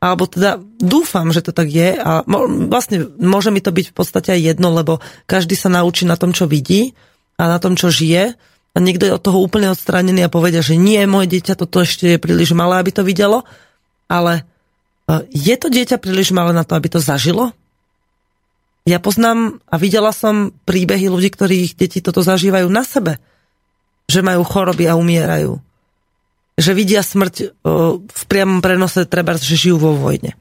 [0.05, 2.29] alebo teda dúfam, že to tak je a
[2.69, 6.37] vlastne môže mi to byť v podstate aj jedno, lebo každý sa naučí na tom,
[6.37, 6.93] čo vidí
[7.41, 8.37] a na tom, čo žije
[8.83, 12.19] niekto je od toho úplne odstránený a povedia, že nie, moje dieťa toto ešte je
[12.19, 13.47] príliš malé, aby to videlo,
[14.11, 14.43] ale
[15.07, 17.55] e, je to dieťa príliš malé na to, aby to zažilo?
[18.85, 23.17] Ja poznám a videla som príbehy ľudí, ktorých deti toto zažívajú na sebe.
[24.11, 25.57] Že majú choroby a umierajú
[26.55, 27.35] že vidia smrť
[28.07, 30.39] v priamom prenose, treba, že žijú vo vojne.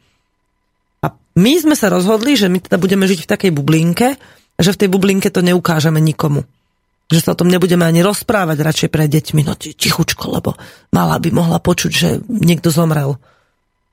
[1.02, 4.16] A my sme sa rozhodli, že my teda budeme žiť v takej bublinke,
[4.62, 6.46] že v tej bublinke to neukážeme nikomu.
[7.12, 10.56] Že sa o tom nebudeme ani rozprávať radšej pre deťmi, no tichučko, lebo
[10.96, 13.20] mala by mohla počuť, že niekto zomrel.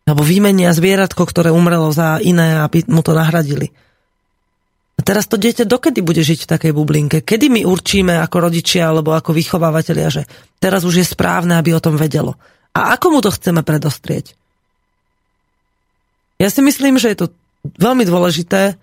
[0.07, 3.71] Alebo vymenia zvieratko, ktoré umrelo za iné, aby mu to nahradili.
[4.97, 7.25] A teraz to dieťa dokedy bude žiť v takej bublinke?
[7.25, 10.23] Kedy my určíme ako rodičia alebo ako vychovávateľia, že
[10.61, 12.37] teraz už je správne, aby o tom vedelo?
[12.77, 14.37] A ako mu to chceme predostrieť?
[16.37, 17.27] Ja si myslím, že je to
[17.65, 18.77] veľmi dôležité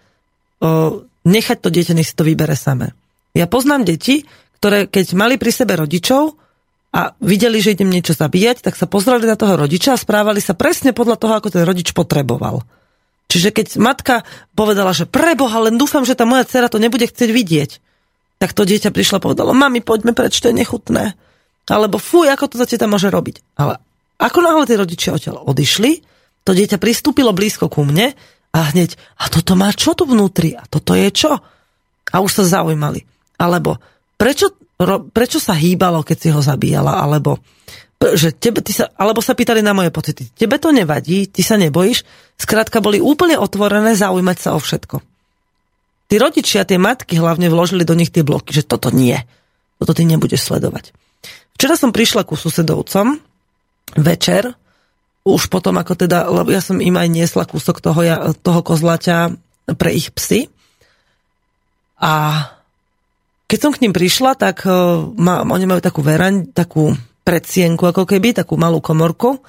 [0.61, 2.97] o, nechať to dieťa, nech si to vybere samé.
[3.37, 4.25] Ja poznám deti,
[4.57, 6.33] ktoré keď mali pri sebe rodičov
[6.89, 10.57] a videli, že idem niečo zabíjať, tak sa pozreli na toho rodiča a správali sa
[10.57, 12.65] presne podľa toho, ako ten rodič potreboval.
[13.29, 14.15] Čiže keď matka
[14.57, 17.71] povedala, že preboha, len dúfam, že tá moja dcera to nebude chcieť vidieť,
[18.41, 21.13] tak to dieťa prišlo a povedalo, mami, poďme preč, to je nechutné.
[21.67, 23.59] Alebo fuj, ako to za teta môže robiť.
[23.59, 23.77] Ale
[24.17, 26.01] ako náhle tí rodičia odtiaľ odišli,
[26.47, 28.15] to dieťa pristúpilo blízko ku mne
[28.55, 30.55] a hneď, a toto má čo tu vnútri?
[30.55, 31.35] A toto je čo?
[32.07, 33.03] A už sa zaujímali.
[33.37, 33.77] Alebo
[34.17, 34.53] prečo,
[35.13, 37.01] prečo sa hýbalo, keď si ho zabíjala?
[37.01, 37.39] Alebo
[37.97, 40.29] že tebe, ty sa, alebo sa pýtali na moje pocity.
[40.29, 42.05] Tebe to nevadí, ty sa nebojíš.
[42.37, 45.01] Skrátka boli úplne otvorené zaujímať sa o všetko.
[46.07, 49.17] Tí rodičia, tie matky hlavne vložili do nich tie bloky, že toto nie.
[49.81, 50.93] Toto ty nebudeš sledovať.
[51.57, 53.17] Včera som prišla ku susedovcom
[53.97, 54.53] večer,
[55.27, 57.99] už potom ako teda, lebo ja som im aj niesla kúsok toho,
[58.39, 59.33] toho kozlaťa
[59.75, 60.53] pre ich psy.
[61.97, 62.45] A
[63.47, 66.91] keď som k ním prišla, tak uh, ma, oni majú takú veraň, takú
[67.23, 69.39] predsienku, ako keby, takú malú komorku.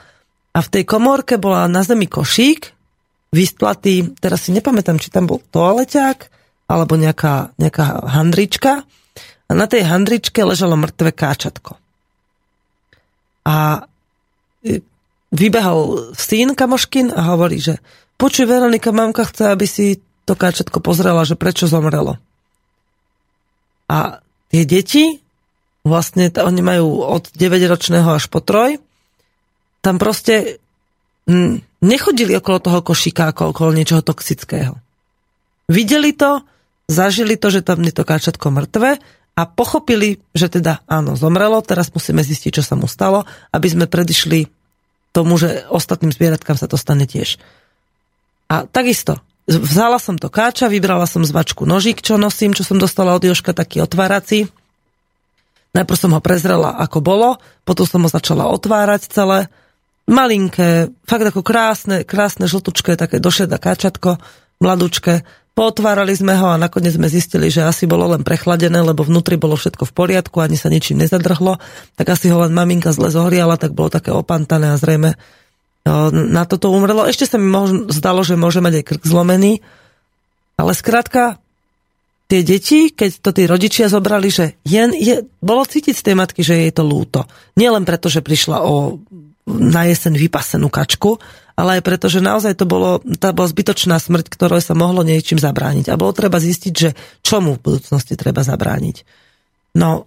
[0.55, 2.74] A v tej komorke bola na zemi košík,
[3.34, 6.18] vysplatý, teraz si nepamätám, či tam bol toaleťák,
[6.70, 8.86] alebo nejaká, nejaká handrička.
[9.49, 11.80] A na tej handričke ležalo mŕtve káčatko.
[13.49, 13.88] A
[14.61, 14.84] e,
[15.32, 17.80] vybehol syn kamoškin a hovorí, že
[18.20, 22.20] počuj Veronika, mamka chce, aby si to káčatko pozrela, že prečo zomrelo.
[23.89, 24.20] A
[24.53, 25.20] tie deti
[25.84, 28.76] vlastne oni majú od 9-ročného až po troj,
[29.80, 30.61] tam proste
[31.80, 34.76] nechodili okolo toho košíka ako okolo niečoho toxického.
[35.68, 36.45] Videli to,
[36.89, 38.97] zažili to, že tam je to káčatko mŕtve
[39.36, 43.86] a pochopili, že teda áno, zomrelo, teraz musíme zistiť, čo sa mu stalo, aby sme
[43.86, 44.49] predišli
[45.12, 47.36] tomu, že ostatným zvieratkám sa to stane tiež.
[48.49, 53.16] A takisto, vzala som to káča, vybrala som zvačku nožík, čo nosím, čo som dostala
[53.16, 54.53] od Joška, taký otvárací.
[55.72, 59.49] Najprv som ho prezrela, ako bolo, potom som ho začala otvárať celé.
[60.09, 64.16] Malinké, fakt ako krásne, krásne žltučké, také došedá káčatko,
[64.61, 65.24] mladúčke.
[65.53, 69.59] Pootvárali sme ho a nakoniec sme zistili, že asi bolo len prechladené, lebo vnútri bolo
[69.59, 71.61] všetko v poriadku, ani sa ničím nezadrhlo.
[71.99, 75.18] Tak asi ho len maminka zle zohriala, tak bolo také opantané a zrejme
[76.12, 77.09] na toto umrelo.
[77.09, 79.64] Ešte sa mi možno, zdalo, že môže mať aj krk zlomený,
[80.59, 81.41] ale skrátka
[82.28, 86.45] tie deti, keď to tí rodičia zobrali, že je, je, bolo cítiť z tej matky,
[86.45, 87.24] že jej to lúto.
[87.57, 89.01] Nie len preto, že prišla o
[89.49, 91.16] na jeseň vypasenú kačku,
[91.57, 95.41] ale aj preto, že naozaj to bolo, tá bola zbytočná smrť, ktorej sa mohlo niečím
[95.41, 95.89] zabrániť.
[95.89, 96.93] A bolo treba zistiť, že
[97.24, 99.03] čomu v budúcnosti treba zabrániť.
[99.74, 100.07] No,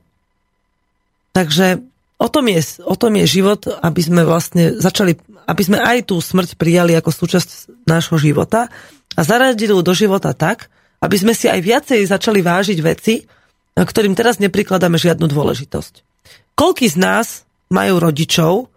[1.34, 1.82] takže
[2.22, 5.18] o tom je, o tom je život, aby sme vlastne začali,
[5.52, 8.72] aby sme aj tú smrť prijali ako súčasť nášho života
[9.20, 10.72] a zaradili do života tak,
[11.04, 13.28] aby sme si aj viacej začali vážiť veci,
[13.76, 15.93] ktorým teraz neprikladáme žiadnu dôležitosť.
[16.56, 17.28] Koľký z nás
[17.68, 18.72] majú rodičov,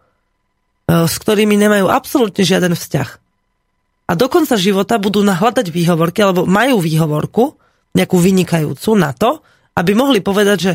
[0.85, 3.11] E, s ktorými nemajú absolútne žiaden vzťah.
[4.05, 7.57] A do konca života budú nahľadať výhovorky, alebo majú výhovorku,
[7.97, 9.41] nejakú vynikajúcu na to,
[9.81, 10.73] aby mohli povedať, že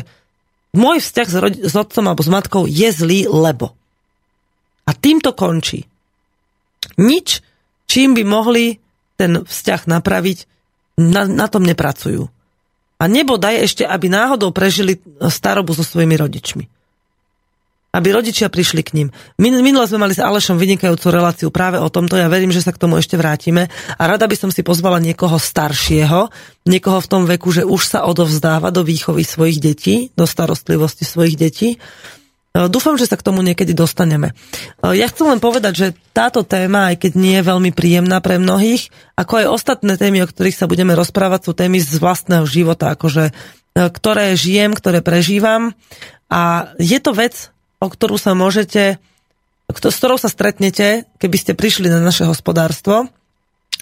[0.74, 3.76] môj vzťah s, rodi- s otcom alebo s matkou je zlý, lebo.
[4.88, 5.86] A týmto končí.
[6.98, 7.44] Nič,
[7.86, 8.80] čím by mohli
[9.14, 10.48] ten vzťah napraviť,
[11.00, 12.26] na, na tom nepracujú.
[13.00, 16.64] A nebodaj ešte, aby náhodou prežili starobu so svojimi rodičmi
[17.90, 19.08] aby rodičia prišli k ním.
[19.38, 22.78] Minule sme mali s Alešom vynikajúcu reláciu práve o tomto, ja verím, že sa k
[22.78, 23.66] tomu ešte vrátime
[23.98, 26.30] a rada by som si pozvala niekoho staršieho,
[26.70, 31.34] niekoho v tom veku, že už sa odovzdáva do výchovy svojich detí, do starostlivosti svojich
[31.34, 31.82] detí.
[32.50, 34.34] E, dúfam, že sa k tomu niekedy dostaneme.
[34.82, 38.42] E, ja chcem len povedať, že táto téma, aj keď nie je veľmi príjemná pre
[38.42, 42.98] mnohých, ako aj ostatné témy, o ktorých sa budeme rozprávať, sú témy z vlastného života,
[42.98, 43.32] akože, e,
[43.78, 45.78] ktoré žijem, ktoré prežívam.
[46.26, 48.98] A je to vec, o ktorú sa môžete,
[49.70, 53.06] s ktorou sa stretnete, keby ste prišli na naše hospodárstvo,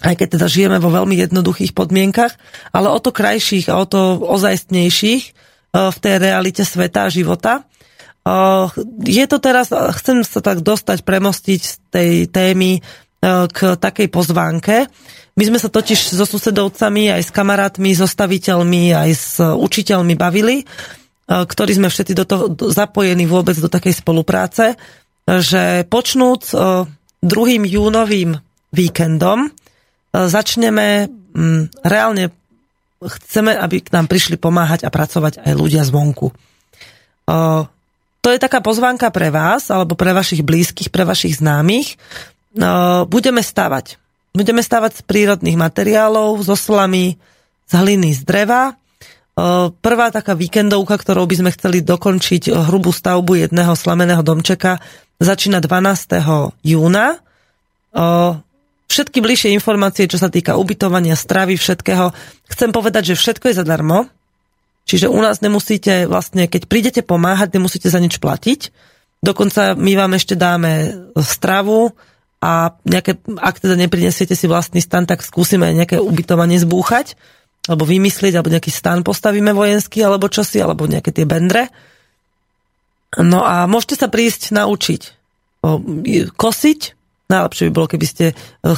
[0.05, 2.37] aj keď teda žijeme vo veľmi jednoduchých podmienkach,
[2.69, 5.23] ale o to krajších a o to ozajstnejších
[5.73, 7.67] v tej realite sveta a života.
[8.29, 8.35] E,
[9.09, 12.81] je to teraz, chcem sa tak dostať, premostiť z tej témy e,
[13.49, 14.85] k takej pozvánke.
[15.33, 20.67] My sme sa totiž so susedovcami, aj s kamarátmi, so staviteľmi, aj s učiteľmi bavili
[21.29, 24.73] E, ktorí sme všetci do toho zapojení vôbec do takej spolupráce,
[25.29, 27.21] že počnúc 2.
[27.21, 28.33] E, júnovým
[28.73, 29.53] víkendom
[30.09, 31.05] začneme
[31.85, 32.33] reálne
[32.97, 36.33] chceme, aby k nám prišli pomáhať a pracovať aj ľudia zvonku.
[38.29, 41.97] To je taká pozvánka pre vás, alebo pre vašich blízkych, pre vašich známych.
[43.09, 43.97] Budeme stavať.
[44.37, 47.17] Budeme stavať z prírodných materiálov, zo slamy,
[47.65, 48.77] z hliny, z dreva
[49.79, 54.83] Prvá taká víkendovka, ktorou by sme chceli dokončiť hrubú stavbu jedného slameného domčeka,
[55.21, 56.59] začína 12.
[56.59, 57.23] júna.
[58.89, 62.11] Všetky bližšie informácie, čo sa týka ubytovania, stravy, všetkého,
[62.51, 64.11] chcem povedať, že všetko je zadarmo.
[64.89, 68.73] Čiže u nás nemusíte vlastne, keď prídete pomáhať, nemusíte za nič platiť.
[69.21, 71.93] Dokonca my vám ešte dáme stravu
[72.41, 77.13] a nejaké, ak teda neprinesiete si vlastný stan, tak skúsime nejaké ubytovanie zbúchať
[77.69, 81.69] alebo vymyslieť, alebo nejaký stan postavíme vojenský, alebo čosi, alebo nejaké tie bendre.
[83.21, 85.01] No a môžete sa prísť naučiť
[86.33, 86.81] kosiť.
[87.29, 88.33] Najlepšie by bolo, keby ste e,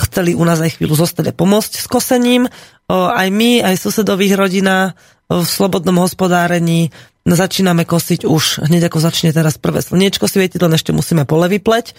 [0.08, 2.46] chceli u nás aj chvíľu zostať a pomôcť s kosením.
[2.46, 4.94] O, aj my, aj susedových rodina
[5.32, 6.92] v slobodnom hospodárení
[7.24, 11.96] začíname kosiť už hneď ako začne teraz prvé slniečko svietiť, len ešte musíme pole vypleť.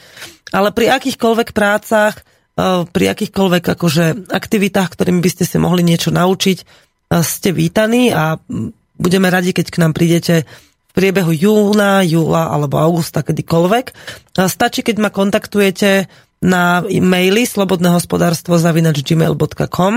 [0.53, 2.20] Ale pri akýchkoľvek prácach
[2.92, 6.59] pri akýchkoľvek akože aktivitách, ktorými by ste si mohli niečo naučiť,
[7.24, 8.36] ste vítaní a
[9.00, 13.96] budeme radi, keď k nám prídete v priebehu júna, júla alebo augusta, kedykoľvek.
[14.36, 16.12] Stačí, keď ma kontaktujete
[16.43, 17.47] na maily
[19.07, 19.95] gmail.com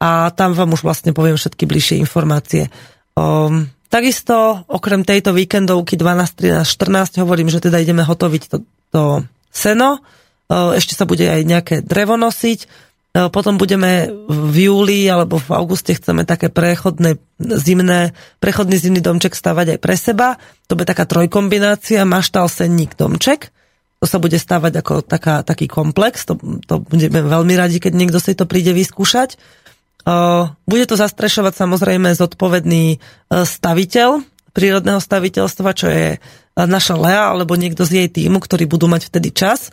[0.00, 2.72] a tam vám už vlastne poviem všetky bližšie informácie.
[3.14, 8.56] Um, takisto, okrem tejto víkendovky 12, 13, 14, hovorím, že teda ideme hotoviť to,
[8.90, 9.02] to
[9.54, 10.02] seno,
[10.50, 12.68] ešte sa bude aj nejaké drevo nosiť,
[13.30, 18.10] potom budeme v júli alebo v auguste chceme také prechodné zimné,
[18.42, 20.34] prechodný zimný domček stavať aj pre seba.
[20.66, 23.54] To bude taká trojkombinácia, maštal, senník, domček.
[24.04, 26.28] To sa bude stavať ako taká, taký komplex.
[26.28, 26.36] To,
[26.68, 29.40] to budeme veľmi radi, keď niekto si to príde vyskúšať.
[30.68, 33.00] Bude to zastrešovať samozrejme zodpovedný
[33.32, 34.20] staviteľ
[34.52, 36.20] prírodného staviteľstva, čo je
[36.54, 39.72] naša Lea alebo niekto z jej týmu, ktorí budú mať vtedy čas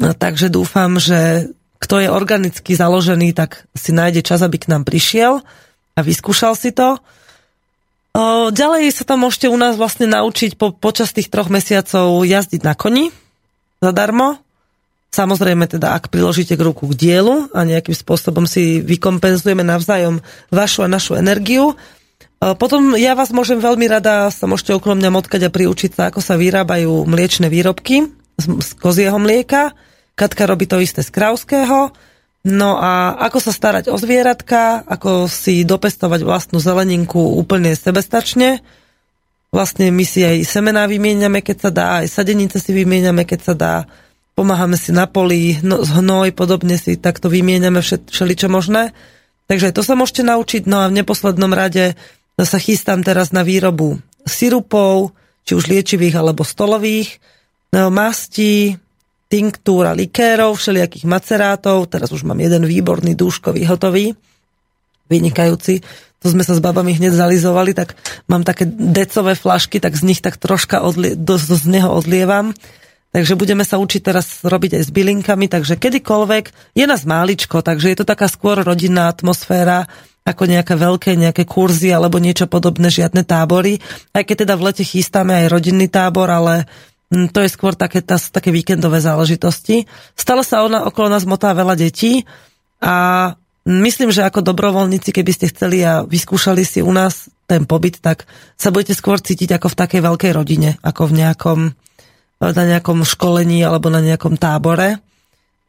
[0.00, 4.88] No, takže dúfam, že kto je organicky založený, tak si nájde čas, aby k nám
[4.88, 5.44] prišiel
[5.92, 6.96] a vyskúšal si to.
[8.50, 12.74] Ďalej sa tam môžete u nás vlastne naučiť po, počas tých troch mesiacov jazdiť na
[12.74, 13.14] koni
[13.78, 14.42] zadarmo.
[15.10, 20.22] Samozrejme teda, ak priložíte k ruku k dielu a nejakým spôsobom si vykompenzujeme navzájom
[20.54, 21.74] vašu a našu energiu.
[22.38, 26.22] Potom ja vás môžem veľmi rada, sa môžete okolo mňa motkať a priučiť sa, ako
[26.22, 28.06] sa vyrábajú mliečne výrobky
[28.38, 29.74] z, z kozieho mlieka.
[30.14, 31.90] Katka robí to isté z krauského.
[32.40, 38.64] No a ako sa starať o zvieratka, ako si dopestovať vlastnú zeleninku úplne sebestačne.
[39.52, 43.54] Vlastne my si aj semená vymieňame, keď sa dá, aj sadenice si vymieňame, keď sa
[43.58, 43.74] dá
[44.40, 48.96] pomáhame si na poli, no, hnoj, podobne si takto vymieňame všeličo možné.
[49.52, 50.64] Takže to sa môžete naučiť.
[50.64, 51.92] No a v neposlednom rade
[52.40, 55.12] sa chystám teraz na výrobu sirupov,
[55.44, 57.20] či už liečivých alebo stolových,
[57.74, 58.80] mastí,
[59.30, 61.86] tinktúr a likérov, všelijakých macerátov.
[61.86, 64.18] Teraz už mám jeden výborný dúškový hotový,
[65.06, 65.86] vynikajúci.
[66.20, 67.96] To sme sa s babami hneď zalizovali, tak
[68.28, 72.52] mám také decové flašky, tak z nich tak troška odlie, do, z neho odlievam
[73.10, 77.90] Takže budeme sa učiť teraz robiť aj s bylinkami, takže kedykoľvek, je nás máličko, takže
[77.90, 79.90] je to taká skôr rodinná atmosféra,
[80.22, 83.82] ako nejaké veľké nejaké kurzy alebo niečo podobné, žiadne tábory.
[84.14, 86.70] Aj keď teda v lete chystáme aj rodinný tábor, ale
[87.10, 89.90] to je skôr také, tá, také víkendové záležitosti.
[90.14, 92.22] Stále sa ona, okolo nás motá veľa detí
[92.78, 93.34] a
[93.66, 98.30] myslím, že ako dobrovoľníci, keby ste chceli a vyskúšali si u nás ten pobyt, tak
[98.54, 101.60] sa budete skôr cítiť ako v takej veľkej rodine, ako v nejakom
[102.40, 104.96] na nejakom školení alebo na nejakom tábore.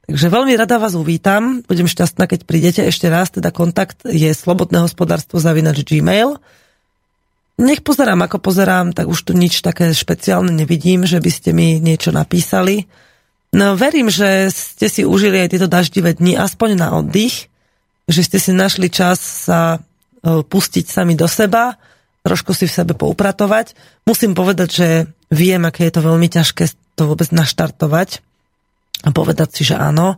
[0.08, 1.62] Takže veľmi rada vás uvítam.
[1.68, 3.28] Budem šťastná, keď prídete ešte raz.
[3.28, 6.40] Teda kontakt je slobodné hospodárstvo zavinač Gmail.
[7.60, 11.78] Nech pozerám, ako pozerám, tak už tu nič také špeciálne nevidím, že by ste mi
[11.84, 12.88] niečo napísali.
[13.52, 17.52] No verím, že ste si užili aj tieto daždivé dni, aspoň na oddych,
[18.08, 19.80] že ste si našli čas sa e,
[20.42, 21.76] pustiť sami do seba,
[22.24, 23.76] trošku si v sebe poupratovať.
[24.08, 24.88] Musím povedať, že
[25.28, 26.64] viem, aké je to veľmi ťažké
[26.96, 28.24] to vôbec naštartovať
[29.04, 30.16] a povedať si, že áno,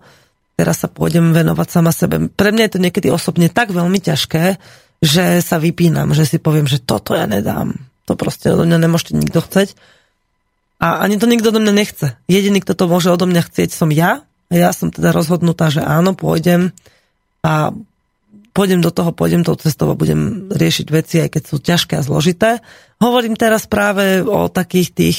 [0.53, 2.29] teraz sa pôjdem venovať sama sebe.
[2.29, 4.59] Pre mňa je to niekedy osobne tak veľmi ťažké,
[5.03, 7.75] že sa vypínam, že si poviem, že toto ja nedám.
[8.07, 9.75] To proste odo mňa nemôžete nikto chceť.
[10.79, 12.15] A ani to nikto odo mňa nechce.
[12.31, 14.23] Jediný, kto to môže odo mňa chcieť, som ja.
[14.47, 16.71] A ja som teda rozhodnutá, že áno, pôjdem
[17.43, 17.75] a
[18.55, 22.05] pôjdem do toho, pôjdem tou cestou a budem riešiť veci, aj keď sú ťažké a
[22.05, 22.63] zložité.
[23.03, 25.17] Hovorím teraz práve o takých tých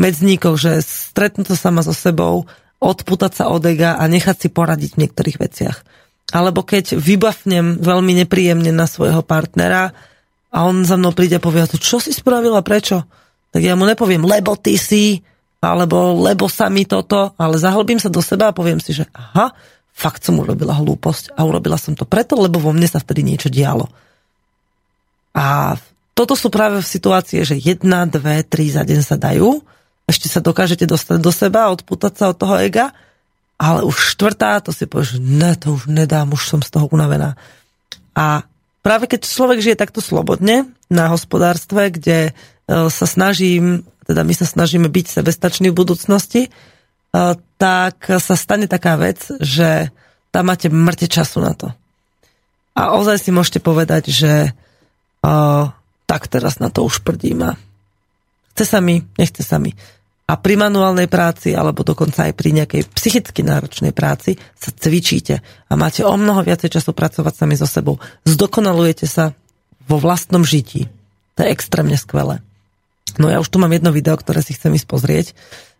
[0.00, 2.48] medzníkoch, že stretnúť sa sama so sebou,
[2.78, 5.76] odputať sa od ega a nechať si poradiť v niektorých veciach.
[6.28, 9.96] Alebo keď vybavnem veľmi nepríjemne na svojho partnera
[10.52, 13.04] a on za mnou príde a povie, čo si spravila, prečo?
[13.48, 15.24] Tak ja mu nepoviem, lebo ty si,
[15.64, 19.56] alebo lebo sa mi toto, ale zahlbím sa do seba a poviem si, že aha,
[19.96, 23.48] fakt som urobila hlúposť a urobila som to preto, lebo vo mne sa vtedy niečo
[23.48, 23.88] dialo.
[25.32, 25.74] A
[26.12, 29.64] toto sú práve situácie, že jedna, dve, tri za deň sa dajú,
[30.08, 32.92] ešte sa dokážete dostať do seba, odputať sa od toho ega,
[33.58, 37.34] ale už štvrtá, to si povieš, ne, to už nedám, už som z toho unavená.
[38.14, 38.46] A
[38.86, 42.32] práve keď človek žije takto slobodne na hospodárstve, kde e,
[42.88, 46.48] sa snažím, teda my sa snažíme byť sebestační v budúcnosti,
[47.58, 49.90] tak sa stane taká vec, že
[50.30, 51.72] tam máte mŕte času na to.
[52.76, 54.52] A ozaj si môžete povedať, že
[55.24, 55.72] uh,
[56.06, 57.58] tak teraz na to už prdím a
[58.54, 59.74] chce sa mi, nechce sa mi.
[60.28, 65.72] A pri manuálnej práci, alebo dokonca aj pri nejakej psychicky náročnej práci sa cvičíte a
[65.72, 67.96] máte o mnoho viacej času pracovať sami so sebou.
[68.28, 69.32] Zdokonalujete sa
[69.88, 70.92] vo vlastnom žití.
[71.40, 72.44] To je extrémne skvelé.
[73.16, 75.26] No ja už tu mám jedno video, ktoré si chcem ísť pozrieť.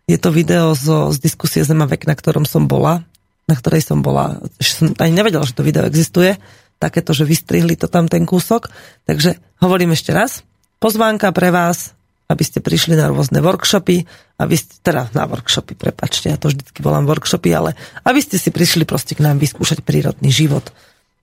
[0.09, 3.05] Je to video zo, z diskusie Zema vek, na ktorom som bola,
[3.45, 6.41] na ktorej som bola, som ani nevedela, že to video existuje,
[6.81, 8.73] takéto, že vystrihli to tam ten kúsok.
[9.05, 10.41] Takže hovorím ešte raz,
[10.81, 11.93] pozvánka pre vás,
[12.29, 14.05] aby ste prišli na rôzne workshopy,
[14.37, 17.73] aby ste, teda na workshopy, prepačte, ja to vždycky volám workshopy, ale
[18.05, 20.69] aby ste si prišli proste k nám vyskúšať prírodný život.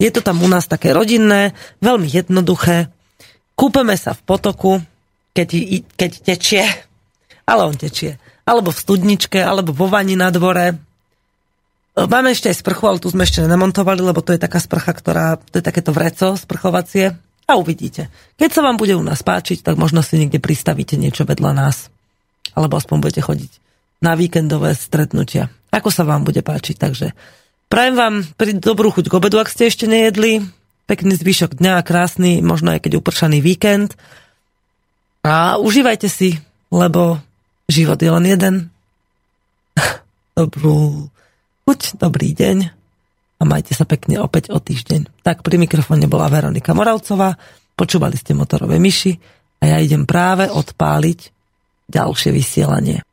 [0.03, 2.91] Je to tam u nás také rodinné, veľmi jednoduché.
[3.55, 4.73] Kúpeme sa v potoku,
[5.33, 5.49] keď,
[5.95, 6.67] keď tečie,
[7.49, 10.79] ale on tečie alebo v studničke, alebo vo vani na dvore.
[11.99, 15.43] Máme ešte aj sprchu, ale tu sme ešte nenamontovali, lebo to je taká sprcha, ktorá,
[15.51, 17.19] to je takéto vreco sprchovacie.
[17.47, 18.11] A uvidíte.
[18.43, 21.95] Keď sa vám bude u nás páčiť, tak možno si niekde pristavíte niečo vedľa nás.
[22.59, 23.53] Alebo aspoň budete chodiť
[24.03, 25.55] na víkendové stretnutia.
[25.71, 26.75] Ako sa vám bude páčiť.
[26.75, 27.15] Takže
[27.71, 30.43] prajem vám pri dobrú chuť k obedu, ak ste ešte nejedli.
[30.91, 33.95] Pekný zvyšok dňa krásny, možno aj keď upršaný víkend.
[35.23, 36.39] A užívajte si,
[36.75, 37.23] lebo
[37.67, 38.55] Život je len jeden.
[40.39, 41.11] Dobrú
[41.67, 42.76] chuť, dobrý deň
[43.37, 45.23] a majte sa pekne opäť o týždeň.
[45.25, 47.37] Tak pri mikrofóne bola Veronika Moravcová,
[47.77, 49.13] počúvali ste motorové myši
[49.61, 51.21] a ja idem práve odpáliť
[51.89, 53.05] ďalšie vysielanie.